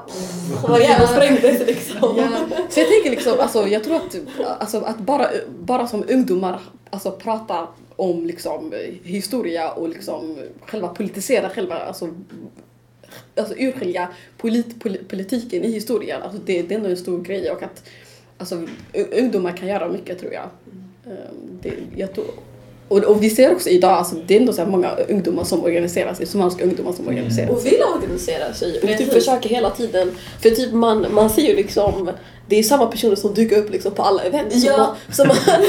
vad 0.69 0.81
jävla 0.81 1.07
sprängdes 1.07 1.67
liksom. 1.67 2.17
Ja. 2.17 2.25
Så 2.71 2.81
jag 2.81 2.89
tänker 2.89 3.11
liksom, 3.11 3.33
alltså, 3.41 3.69
jag 3.69 3.85
tror 3.85 3.97
att, 3.97 4.17
alltså, 4.61 4.79
att 4.81 4.99
bara, 4.99 5.27
bara 5.61 5.87
som 5.89 6.05
ungdomar 6.09 6.61
alltså, 6.91 7.11
prata 7.11 7.67
om 7.97 8.27
liksom, 8.27 8.75
historia 9.03 9.71
och 9.71 9.89
liksom, 9.89 10.37
själva 10.67 10.89
politisera 10.89 11.51
själva, 11.51 11.75
alltså, 11.75 12.09
alltså 13.37 13.55
urskilja 13.59 14.09
polit, 14.39 14.81
pol, 14.81 14.97
politiken 15.09 15.65
i 15.65 15.73
historien. 15.73 16.23
Alltså, 16.23 16.39
det, 16.47 16.63
det 16.63 16.75
är 16.75 16.79
ändå 16.79 16.91
en 16.91 16.97
stor 16.97 17.23
grej 17.23 17.51
och 17.51 17.63
att 17.63 17.83
alltså, 18.39 18.67
ungdomar 19.19 19.53
kan 19.57 19.69
göra 19.69 19.89
mycket 19.89 20.19
tror 20.21 20.33
jag. 20.33 20.49
Ehm, 21.07 21.59
Det, 21.63 21.73
jag 21.97 22.15
tror, 22.15 22.27
och, 22.89 22.99
och 23.05 23.23
vi 23.23 23.31
ser 23.31 23.53
också 23.53 23.69
idag, 23.69 23.91
alltså, 23.91 24.17
det 24.27 24.37
är 24.37 24.41
ändå 24.41 24.53
så 24.53 24.63
här 24.63 24.69
många 24.71 24.91
ungdomar 25.09 25.45
som 25.45 25.65
organiserar 25.65 26.15
sig, 26.15 26.27
somaliska 26.27 26.65
ungdomar 26.65 26.93
som 26.93 27.09
organiserar 27.09 27.47
sig. 27.47 27.55
Och 27.57 27.67
vill 27.67 27.81
organisera 27.97 28.55
sig 28.55 28.75
och 28.75 28.81
typ 28.81 28.97
Precis. 28.99 29.15
försöker 29.15 29.49
hela 29.49 29.71
tiden. 29.71 30.13
För 30.43 30.51
typ 30.51 30.73
man, 30.73 31.07
man 31.11 31.31
ser 31.31 31.43
ju 31.43 31.57
liksom, 31.57 32.11
det 32.49 32.59
är 32.59 32.63
samma 32.63 32.87
personer 32.87 33.15
som 33.17 33.35
dyker 33.35 33.59
upp 33.59 33.71
liksom 33.71 33.95
på 33.95 34.03
alla 34.03 34.23
event. 34.23 34.53
Som 34.53 34.63
Ja. 34.67 34.77
man, 34.79 35.15
som 35.15 35.29
man, 35.29 35.37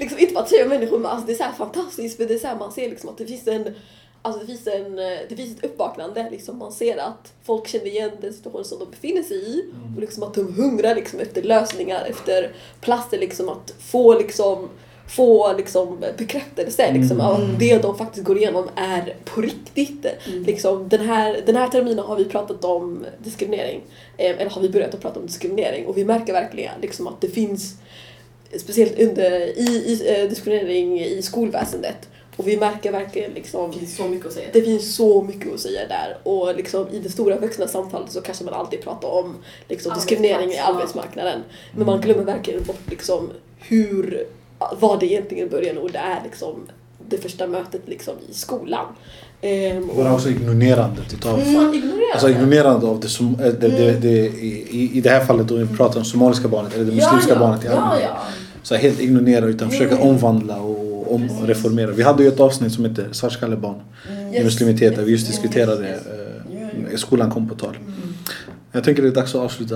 liksom 0.00 0.18
inte 0.18 0.34
bara 0.34 0.44
tre 0.44 0.64
människor 0.64 0.98
men 0.98 1.10
alltså 1.10 1.26
det 1.26 1.32
är 1.32 1.36
så 1.36 1.42
här 1.42 1.52
fantastiskt 1.52 2.16
för 2.16 2.26
det 2.26 2.34
är 2.34 2.38
så 2.38 2.46
här, 2.46 2.56
man 2.56 2.72
ser 2.72 2.90
liksom 2.90 3.10
att 3.10 3.18
det 3.18 3.26
finns 3.26 3.48
en 3.48 3.74
Alltså 4.22 4.40
det 4.40 4.46
finns, 4.46 4.66
en, 4.66 4.96
det 5.28 5.36
finns 5.36 5.58
ett 5.58 5.64
uppvaknande, 5.64 6.28
liksom. 6.30 6.58
Man 6.58 6.72
ser 6.72 6.96
att 6.96 7.32
folk 7.44 7.68
känner 7.68 7.86
igen 7.86 8.10
den 8.20 8.32
situation 8.32 8.64
som 8.64 8.78
de 8.78 8.90
befinner 8.90 9.22
sig 9.22 9.36
i 9.36 9.64
och 9.96 10.00
liksom 10.00 10.22
att 10.22 10.34
de 10.34 10.54
hungrar 10.54 10.94
liksom 10.94 11.20
efter 11.20 11.42
lösningar, 11.42 12.04
efter 12.04 12.52
platser 12.80 13.18
liksom 13.18 13.48
att 13.48 13.74
få 13.78 14.18
liksom 14.18 14.68
få 15.16 15.52
liksom 15.56 16.04
bekräftelse 16.16 16.92
liksom, 16.92 17.20
av 17.20 17.34
att 17.34 17.58
det 17.58 17.82
de 17.82 17.98
faktiskt 17.98 18.26
går 18.26 18.38
igenom 18.38 18.68
är 18.74 19.16
på 19.24 19.40
riktigt. 19.40 20.06
Liksom, 20.46 20.88
den, 20.88 21.00
här, 21.00 21.40
den 21.46 21.56
här 21.56 21.68
terminen 21.68 22.04
har 22.04 22.16
vi 22.16 22.24
pratat 22.24 22.64
om 22.64 23.06
diskriminering, 23.18 23.80
eh, 24.16 24.40
eller 24.40 24.50
har 24.50 24.62
vi 24.62 24.68
börjat 24.68 24.94
att 24.94 25.00
prata 25.00 25.20
om 25.20 25.26
diskriminering 25.26 25.86
och 25.86 25.96
vi 25.96 26.04
märker 26.04 26.32
verkligen 26.32 26.80
liksom, 26.80 27.06
att 27.06 27.20
det 27.20 27.28
finns 27.28 27.74
speciellt 28.58 28.98
under, 28.98 29.40
i, 29.58 29.62
i 29.62 30.14
eh, 30.14 30.28
diskriminering 30.28 31.00
i 31.00 31.22
skolväsendet 31.22 32.08
och 32.36 32.48
vi 32.48 32.56
märker 32.56 32.92
verkligen 32.92 33.32
liksom 33.32 33.72
så 33.86 34.08
mycket 34.08 34.26
att 34.26 34.32
säga. 34.32 34.48
det 34.52 34.62
finns 34.62 34.96
så 34.96 35.22
mycket 35.22 35.54
att 35.54 35.60
säga 35.60 35.88
där 35.88 36.18
och 36.22 36.56
liksom 36.56 36.88
i 36.88 36.98
det 36.98 37.10
stora 37.10 37.36
vuxna 37.36 37.68
samtalet 37.68 38.12
så 38.12 38.20
kanske 38.20 38.44
man 38.44 38.54
alltid 38.54 38.82
pratar 38.82 39.08
om 39.08 39.36
liksom, 39.68 39.94
diskriminering 39.94 40.50
i 40.50 40.58
arbetsmarknaden. 40.58 41.40
Men 41.72 41.86
man 41.86 42.00
glömmer 42.00 42.24
verkligen 42.24 42.62
bort 42.62 42.90
liksom 42.90 43.30
hur, 43.58 44.26
vad 44.80 45.00
det 45.00 45.06
egentligen 45.06 45.48
börjar 45.48 45.78
och 45.78 45.90
det 45.90 45.98
är 45.98 46.22
liksom 46.24 46.68
det 47.10 47.18
första 47.18 47.46
mötet 47.46 47.80
liksom 47.86 48.14
i 48.30 48.34
skolan. 48.34 48.86
Ehm, 49.40 49.90
och- 49.90 50.12
också 50.14 50.28
ignorerandet 50.28 51.12
utav... 51.12 51.38
Fan, 51.38 51.74
ignorera 51.74 52.12
Alltså 52.12 52.26
det. 52.26 52.32
ignorerandet 52.32 52.84
av 52.88 53.00
det, 53.00 53.08
som, 53.08 53.34
eh, 53.34 53.40
det, 53.40 53.68
det, 53.68 53.92
det 54.00 54.08
i, 54.26 54.90
i- 54.94 55.00
det 55.00 55.10
här 55.10 55.24
fallet 55.24 55.48
då 55.48 55.56
vi 55.56 55.66
pratar 55.66 55.98
om 55.98 56.04
somaliska 56.04 56.48
barnet 56.48 56.74
eller 56.74 56.84
det 56.84 56.92
muslimska 56.92 57.36
barnet 57.38 57.64
i 57.64 57.68
allmänhet. 57.68 58.10
Så 58.62 58.74
helt 58.74 59.00
ignorera 59.00 59.44
utan 59.46 59.70
försöka 59.70 59.98
omvandla 59.98 60.56
och, 60.60 61.14
om, 61.14 61.30
och 61.40 61.46
reformera. 61.46 61.90
Vi 61.90 62.02
hade 62.02 62.22
ju 62.22 62.28
ett 62.28 62.40
avsnitt 62.40 62.72
som 62.72 62.84
heter 62.84 63.08
Svartskallebarn 63.12 63.80
i 64.34 64.44
muslimitet 64.44 64.96
där 64.96 65.02
vi 65.04 65.12
just 65.12 65.26
diskuterade 65.26 65.88
eh, 65.88 66.96
skolan 66.96 67.30
kom 67.30 67.48
på 67.48 67.54
tal. 67.54 67.78
Jag 68.72 68.84
tänker 68.84 69.02
det 69.02 69.08
är 69.08 69.12
dags 69.12 69.34
att 69.34 69.40
avsluta. 69.40 69.74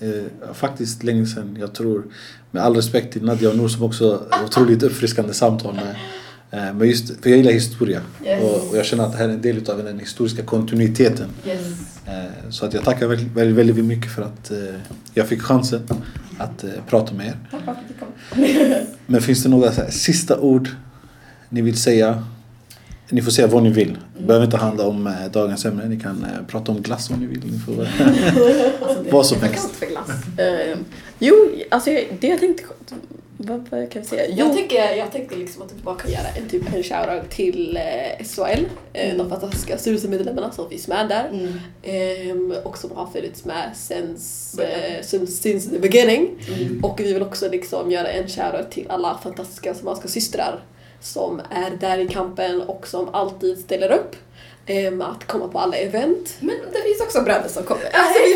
Eh, 0.00 0.08
faktiskt 0.54 1.02
länge 1.02 1.26
sedan, 1.26 1.56
jag 1.60 1.72
tror, 1.74 2.04
med 2.50 2.62
all 2.62 2.76
respekt 2.76 3.12
till 3.12 3.24
Nadia 3.24 3.48
och 3.50 3.56
Nour 3.56 3.68
som 3.68 3.82
också 3.82 4.20
otroligt 4.46 4.82
uppfriskande 4.82 5.34
samtal 5.34 5.74
med 5.74 5.94
men 6.52 6.88
just, 6.88 7.06
för 7.22 7.30
jag 7.30 7.36
gillar 7.36 7.52
historia 7.52 8.00
och, 8.42 8.70
och 8.70 8.76
jag 8.76 8.84
känner 8.86 9.04
att 9.04 9.12
det 9.12 9.18
här 9.18 9.28
är 9.28 9.32
en 9.32 9.42
del 9.42 9.70
av 9.70 9.84
den 9.84 9.98
historiska 9.98 10.42
kontinuiteten. 10.42 11.28
Eh, 12.06 12.50
Så 12.50 12.66
att 12.66 12.74
jag 12.74 12.84
tackar 12.84 13.06
väldigt, 13.06 13.32
väldigt, 13.36 13.56
väldigt 13.56 13.84
mycket 13.84 14.12
för 14.12 14.22
att 14.22 14.50
eh, 14.50 14.58
jag 15.14 15.28
fick 15.28 15.42
chansen 15.42 15.80
att 16.38 16.64
eh, 16.64 16.70
prata 16.88 17.14
med 17.14 17.26
er. 17.26 17.36
Men 19.06 19.22
finns 19.22 19.42
det 19.42 19.48
några 19.48 19.70
här, 19.70 19.90
sista 19.90 20.38
ord 20.40 20.68
ni 21.48 21.62
vill 21.62 21.76
säga? 21.76 22.24
Ni 23.10 23.22
får 23.22 23.30
säga 23.30 23.46
vad 23.48 23.62
ni 23.62 23.70
vill. 23.70 23.98
Det 24.18 24.24
behöver 24.26 24.44
inte 24.44 24.56
handla 24.56 24.86
om 24.86 25.06
eh, 25.06 25.12
dagens 25.32 25.64
ämne. 25.64 25.88
Ni 25.88 26.00
kan 26.00 26.24
eh, 26.24 26.46
prata 26.48 26.72
om 26.72 26.82
glass 26.82 27.10
om 27.10 27.20
ni 27.20 27.26
vill. 27.26 27.52
Ni 27.52 27.58
får, 27.58 27.88
vad 29.12 29.26
som 29.26 29.40
helst. 29.42 29.70
För 29.70 29.86
glass. 29.86 30.38
Eh, 30.38 30.78
jo, 31.18 31.34
alltså 31.70 31.90
det 32.20 32.26
jag 32.28 32.40
tänkte... 32.40 32.64
Vad, 33.44 33.68
vad 33.70 33.90
kan 33.90 34.02
vi 34.02 34.08
säga? 34.08 34.26
Jo, 34.28 34.46
Jag 34.46 34.56
tänker, 34.56 34.96
jag 34.96 35.12
tänker 35.12 35.36
liksom 35.36 35.62
att 35.62 35.72
vi 35.72 35.82
bara 35.82 35.94
kan 35.94 36.10
göra 36.10 36.28
en, 36.36 36.48
typ, 36.48 36.74
en 36.74 36.82
shoutout 36.82 37.30
till 37.30 37.76
eh, 37.76 38.24
SHL, 38.26 38.64
eh, 38.92 39.16
de 39.16 39.30
fantastiska 39.30 39.78
styrelsemedlemmarna 39.78 40.52
som 40.52 40.68
finns 40.68 40.88
med 40.88 41.08
där. 41.08 41.52
Ehm, 41.82 42.54
och 42.64 42.78
som 42.78 42.90
har 42.90 43.06
funnits 43.06 43.44
med 43.44 43.70
since, 43.76 44.62
eh, 44.64 45.02
since, 45.02 45.32
since 45.32 45.70
the 45.70 45.78
beginning. 45.78 46.30
Och 46.82 47.00
vi 47.00 47.12
vill 47.12 47.22
också 47.22 47.48
liksom 47.48 47.90
göra 47.90 48.08
en 48.08 48.28
shoutout 48.28 48.70
till 48.70 48.86
alla 48.88 49.18
fantastiska 49.22 49.74
somaliska 49.74 50.08
systrar 50.08 50.60
som 51.00 51.40
är 51.50 51.70
där 51.80 51.98
i 51.98 52.08
kampen 52.08 52.60
och 52.62 52.86
som 52.86 53.08
alltid 53.14 53.58
ställer 53.58 53.92
upp. 53.92 54.16
Med 54.66 55.02
att 55.02 55.26
komma 55.26 55.48
på 55.48 55.58
alla 55.58 55.76
event. 55.76 56.36
men 56.40 56.56
det 56.72 56.82
finns 56.82 57.00
också 57.00 57.22
bröder 57.22 57.48
som 57.48 57.62
kommer. 57.64 57.84
Alltså 57.92 58.18
vi 58.22 58.28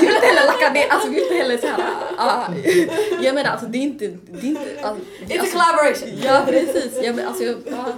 vi 0.00 0.06
vill 0.06 0.14
inte 0.14 0.26
heller 0.26 0.46
lacka 0.46 0.72
ner, 0.72 0.88
alltså 0.88 1.08
vi 1.08 1.14
vill 1.14 1.22
inte 1.22 1.34
heller 1.34 1.58
såhär... 1.58 1.78
Uh, 1.78 3.24
jag 3.24 3.34
menar 3.34 3.50
alltså 3.50 3.66
det 3.66 3.78
är 3.78 3.82
inte... 3.82 4.06
Det 4.06 4.38
är 4.38 4.44
inte 4.44 4.78
alltså, 4.82 5.04
It's 5.04 5.38
a 5.38 5.40
alltså, 5.40 5.58
collaboration! 5.58 6.08
Ja 6.24 6.42
precis. 6.46 6.98
Jag, 7.02 7.16
men, 7.16 7.26
alltså, 7.26 7.44
jag, 7.44 7.56
ja, 7.70 7.92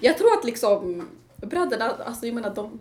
jag 0.00 0.18
tror 0.18 0.32
att 0.32 0.44
liksom 0.44 1.08
bröderna, 1.36 1.92
alltså 2.06 2.26
jag 2.26 2.34
menar 2.34 2.54
de, 2.54 2.80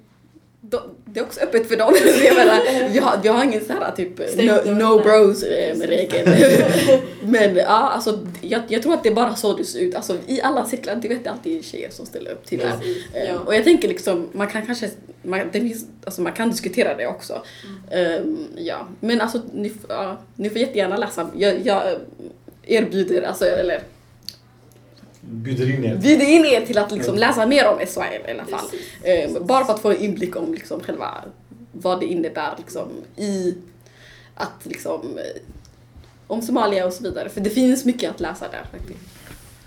de 0.62 0.80
det 1.14 1.20
är 1.20 1.24
också 1.24 1.40
öppet 1.42 1.68
för 1.68 1.78
dem. 1.78 1.96
Jag 2.26 2.36
menar, 2.36 3.02
har, 3.02 3.20
vi 3.24 3.30
har 3.30 3.44
ingen 3.44 3.66
sån 3.66 3.76
här 3.76 3.92
typ 3.92 4.20
no, 4.38 4.72
no 4.72 5.04
bros 5.04 5.44
eh, 5.44 5.78
regel. 5.78 6.28
Men 7.24 7.56
ja, 7.56 7.90
alltså 7.90 8.20
jag, 8.42 8.62
jag 8.68 8.84
tror 8.84 8.94
att 8.94 9.04
det 9.04 9.10
är 9.10 9.14
bara 9.14 9.36
så 9.36 9.54
det 9.54 9.64
ser 9.66 9.80
ut. 9.80 9.96
Alltså 9.96 10.18
i 10.28 10.42
alla 10.42 10.66
cirklar, 10.66 10.96
det 10.96 11.08
vet 11.08 11.20
jag 11.24 11.32
alltid 11.32 11.66
tjejer 11.66 11.90
som 11.90 12.06
ställer 12.06 12.32
upp 12.32 12.46
till 12.46 12.60
det. 12.60 12.66
Eh, 13.20 13.30
Ja. 13.30 13.40
Och 13.40 13.56
jag 13.56 13.64
tänker 13.64 13.88
liksom, 13.88 14.30
man 14.32 14.48
kan 14.48 14.66
kanske, 14.66 14.90
man, 15.24 15.40
det 15.52 15.60
finns, 15.60 15.86
alltså 16.06 16.22
man 16.22 16.34
kan 16.34 16.50
diskutera 16.50 16.96
det 16.96 17.08
också. 17.08 17.42
Ehm, 17.92 18.48
ja, 18.56 18.88
men 19.00 19.22
alltså 19.22 19.42
ni, 19.54 19.72
ja, 19.90 20.18
ni 20.36 20.50
får 20.50 20.58
jättegärna 20.58 20.98
läsa. 20.98 21.30
Jag, 21.36 21.60
jag 21.66 21.84
erbjuder, 22.64 23.22
alltså 23.22 23.46
eller 23.46 23.82
Bjuder 25.32 25.70
in 25.70 25.84
er. 25.86 25.96
bjuder 25.96 26.26
in 26.26 26.46
er 26.46 26.66
till 26.66 26.78
att 26.78 26.92
liksom 26.92 27.18
läsa 27.18 27.46
mer 27.46 27.68
om 27.68 27.80
SYL 27.88 28.02
i 28.28 28.32
alla 28.32 28.46
fall. 28.46 28.66
Ehm, 29.04 29.46
bara 29.48 29.66
för 29.66 29.74
att 29.74 29.80
få 29.80 29.92
en 29.92 29.98
inblick 29.98 30.36
om 30.36 30.54
liksom 30.54 30.80
själva 30.84 31.08
vad 31.72 32.00
det 32.00 32.06
innebär 32.06 32.54
liksom, 32.58 32.88
i 33.16 33.56
att 34.36 34.60
liksom 34.64 35.02
eh, 35.18 35.42
om 36.28 36.42
Somalia 36.42 36.86
och 36.86 36.94
så 36.94 37.04
vidare. 37.04 37.30
För 37.30 37.42
det 37.42 37.50
finns 37.50 37.86
mycket 37.86 38.10
att 38.10 38.20
läsa 38.20 38.46
där 38.52 38.66
faktiskt. 38.72 39.00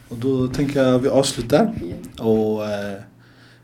Och 0.09 0.17
då 0.17 0.47
tänker 0.49 0.83
jag 0.83 0.95
att 0.95 1.03
vi 1.03 1.09
avslutar. 1.09 1.75
Och 2.19 2.65
eh, 2.65 2.99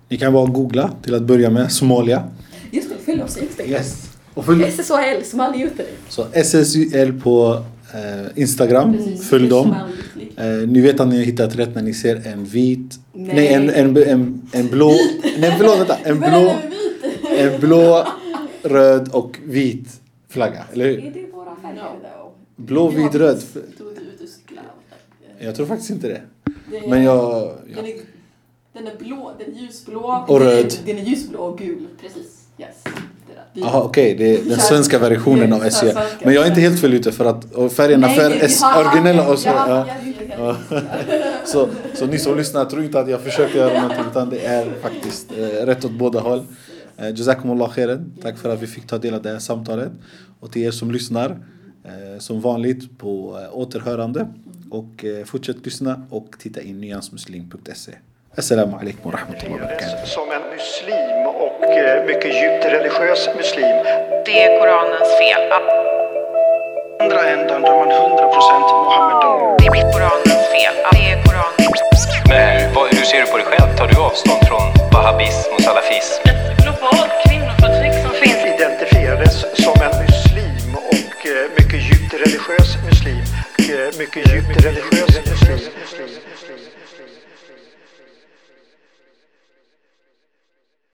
ni 0.08 0.16
kan 0.18 0.32
bara 0.32 0.46
googla 0.46 0.90
till 1.02 1.14
att 1.14 1.22
börja 1.22 1.50
med 1.50 1.72
Somalia. 1.72 2.28
Just 2.70 2.88
det, 2.88 2.94
följ 3.04 3.22
oss 3.22 3.37
i 3.37 3.40
Instagram. 3.40 3.72
Yes. 3.72 4.08
Och 4.34 4.44
följ 4.44 4.72
SSHL, 4.72 5.24
Somali 5.24 5.58
Youth. 5.58 5.82
så 6.08 6.26
SSYL 6.32 7.20
på 7.22 7.64
eh, 7.94 8.27
Instagram. 8.42 8.96
Följ 9.31 9.48
dem. 9.48 9.74
Eh, 10.37 10.46
ni 10.68 10.81
vet 10.81 11.01
att 11.01 11.09
ni 11.09 11.16
har 11.16 11.24
hittat 11.24 11.57
rätt 11.57 11.74
när 11.74 11.83
ni 11.83 11.94
ser 11.94 12.27
en 12.27 12.44
vit... 12.44 12.98
Nej, 13.12 13.48
en, 13.55 13.70
en, 13.70 13.96
en, 13.96 14.42
en 14.53 14.68
blå... 14.68 14.90
Nej 15.38 15.55
förlåt 15.59 15.79
vänta. 15.79 15.96
En 16.05 16.18
blå, 16.18 16.55
en 17.38 17.61
blå, 17.61 18.07
röd 18.62 19.09
och 19.12 19.38
vit 19.44 20.01
flagga. 20.29 20.64
Eller 20.72 20.85
hur? 20.87 21.05
Är 21.07 21.11
det 21.11 21.27
våra 21.33 21.57
färger 21.62 21.85
då? 22.03 22.33
Blå, 22.57 22.88
vit, 22.88 23.14
röd. 23.14 23.42
Jag 25.40 25.55
tror 25.57 25.66
faktiskt 25.66 25.90
inte 25.90 26.09
det. 26.09 26.20
Det 26.70 26.77
är- 26.77 26.88
Men 26.88 27.03
jag... 27.03 27.22
jag 27.66 27.77
Den 27.77 27.85
är, 27.87 27.94
den 28.72 28.87
är 28.87 28.96
blå, 28.98 29.33
den 29.38 29.55
är 29.57 29.61
ljusblå. 29.61 30.24
Och 30.29 30.40
röd. 30.40 30.72
Den 30.87 30.98
är 30.98 31.03
ljusblå 31.03 31.38
och 31.38 31.59
gul. 31.59 31.87
Precis. 32.01 32.44
Yes. 32.59 32.85
Jaha 33.52 33.82
okej, 33.82 34.14
det 34.14 34.34
är 34.37 34.44
den 34.44 34.58
svenska 34.58 34.98
versionen 34.98 35.52
av 35.52 35.61
SE. 35.61 35.70
svenska. 35.70 36.02
Men 36.22 36.34
jag 36.34 36.44
är 36.44 36.48
inte 36.48 36.61
helt 36.61 36.80
fel 36.80 36.94
ute 36.94 37.12
för 37.12 37.24
att 37.24 37.72
färgerna 37.72 38.08
för 38.08 38.30
S, 38.40 38.62
originella 38.76 39.28
och 39.28 39.38
så. 39.38 39.48
Ja. 39.48 39.87
Så, 41.44 41.68
så 41.94 42.06
ni 42.06 42.18
som 42.18 42.37
lyssnar, 42.37 42.64
tror 42.64 42.84
inte 42.84 43.00
att 43.00 43.11
jag 43.11 43.20
försöker 43.20 43.58
göra 43.58 43.82
någonting 43.82 44.04
utan 44.11 44.30
det 44.30 44.40
är 44.46 44.66
faktiskt 44.82 45.32
eh, 45.32 45.66
rätt 45.66 45.84
åt 45.84 45.92
båda 45.92 46.20
håll. 46.20 46.42
Eh, 46.96 47.08
Jazakumullah 47.08 47.72
khairan. 47.72 48.12
Tack 48.22 48.38
för 48.38 48.50
att 48.50 48.62
vi 48.62 48.66
fick 48.66 48.87
ta 48.87 48.98
del 48.98 49.14
av 49.14 49.22
det 49.22 49.28
här 49.30 49.38
samtalet. 49.38 49.92
Och 50.40 50.52
till 50.52 50.62
er 50.62 50.70
som 50.70 50.90
lyssnar, 50.90 51.30
eh, 51.84 52.18
som 52.18 52.40
vanligt 52.40 52.98
på 52.98 53.38
eh, 53.42 53.58
återhörande. 53.58 54.28
Och 54.70 55.04
eh, 55.04 55.24
fortsätt 55.24 55.64
lyssna 55.64 56.06
och 56.11 56.34
titta 56.38 56.62
in 56.62 56.80
nyansmuslim.se. 56.80 57.92
Assalamu 58.38 58.74
alaikum 58.81 59.03
wa 59.11 59.12
rahmatullahi 59.18 59.61
wa 59.61 59.66
barakatuh. 59.66 60.05
Som 60.07 60.31
en 60.37 60.42
muslim 60.55 61.27
och 61.27 61.64
eh, 61.64 62.05
mycket 62.07 62.33
djupt 62.40 62.64
religiös 62.77 63.29
muslim 63.37 63.77
Det 64.27 64.35
är 64.44 64.51
Koranens 64.61 65.11
fel. 65.20 65.42
andra 67.03 67.20
ändan 67.35 67.62
där 67.62 67.74
man 67.81 67.88
100% 67.88 68.61
Mohammedan. 68.85 69.57
Det 69.59 69.66
är 69.66 69.92
Koranens 69.92 70.42
fel. 70.55 70.74
Det 70.92 71.03
är 71.12 71.16
Koranens 71.27 72.03
Men 72.29 72.61
hur, 72.61 72.74
vad, 72.74 72.87
hur 72.94 73.05
ser 73.11 73.20
du 73.20 73.27
på 73.33 73.37
dig 73.37 73.46
själv? 73.46 73.77
Tar 73.79 73.87
du 73.92 73.96
avstånd 74.09 74.42
från 74.48 74.64
wahhabism 74.92 75.48
och 75.55 75.61
salafism? 75.62 76.20
Ett 76.31 76.62
globalt 76.64 77.12
kvinnoförtryck 77.27 77.94
som 78.05 78.12
finns 78.22 78.40
identifierades 78.55 79.35
som 79.64 79.77
en 79.87 79.94
muslim 80.05 80.68
och 80.92 81.16
eh, 81.33 81.44
mycket 81.59 81.81
djupt 81.88 82.12
religiös 82.24 82.68
muslim. 82.88 83.22
Eh, 83.70 83.98
Mycket 83.98 84.22
djupt 84.33 84.55
religiös 84.66 85.14
muslim. 85.31 85.59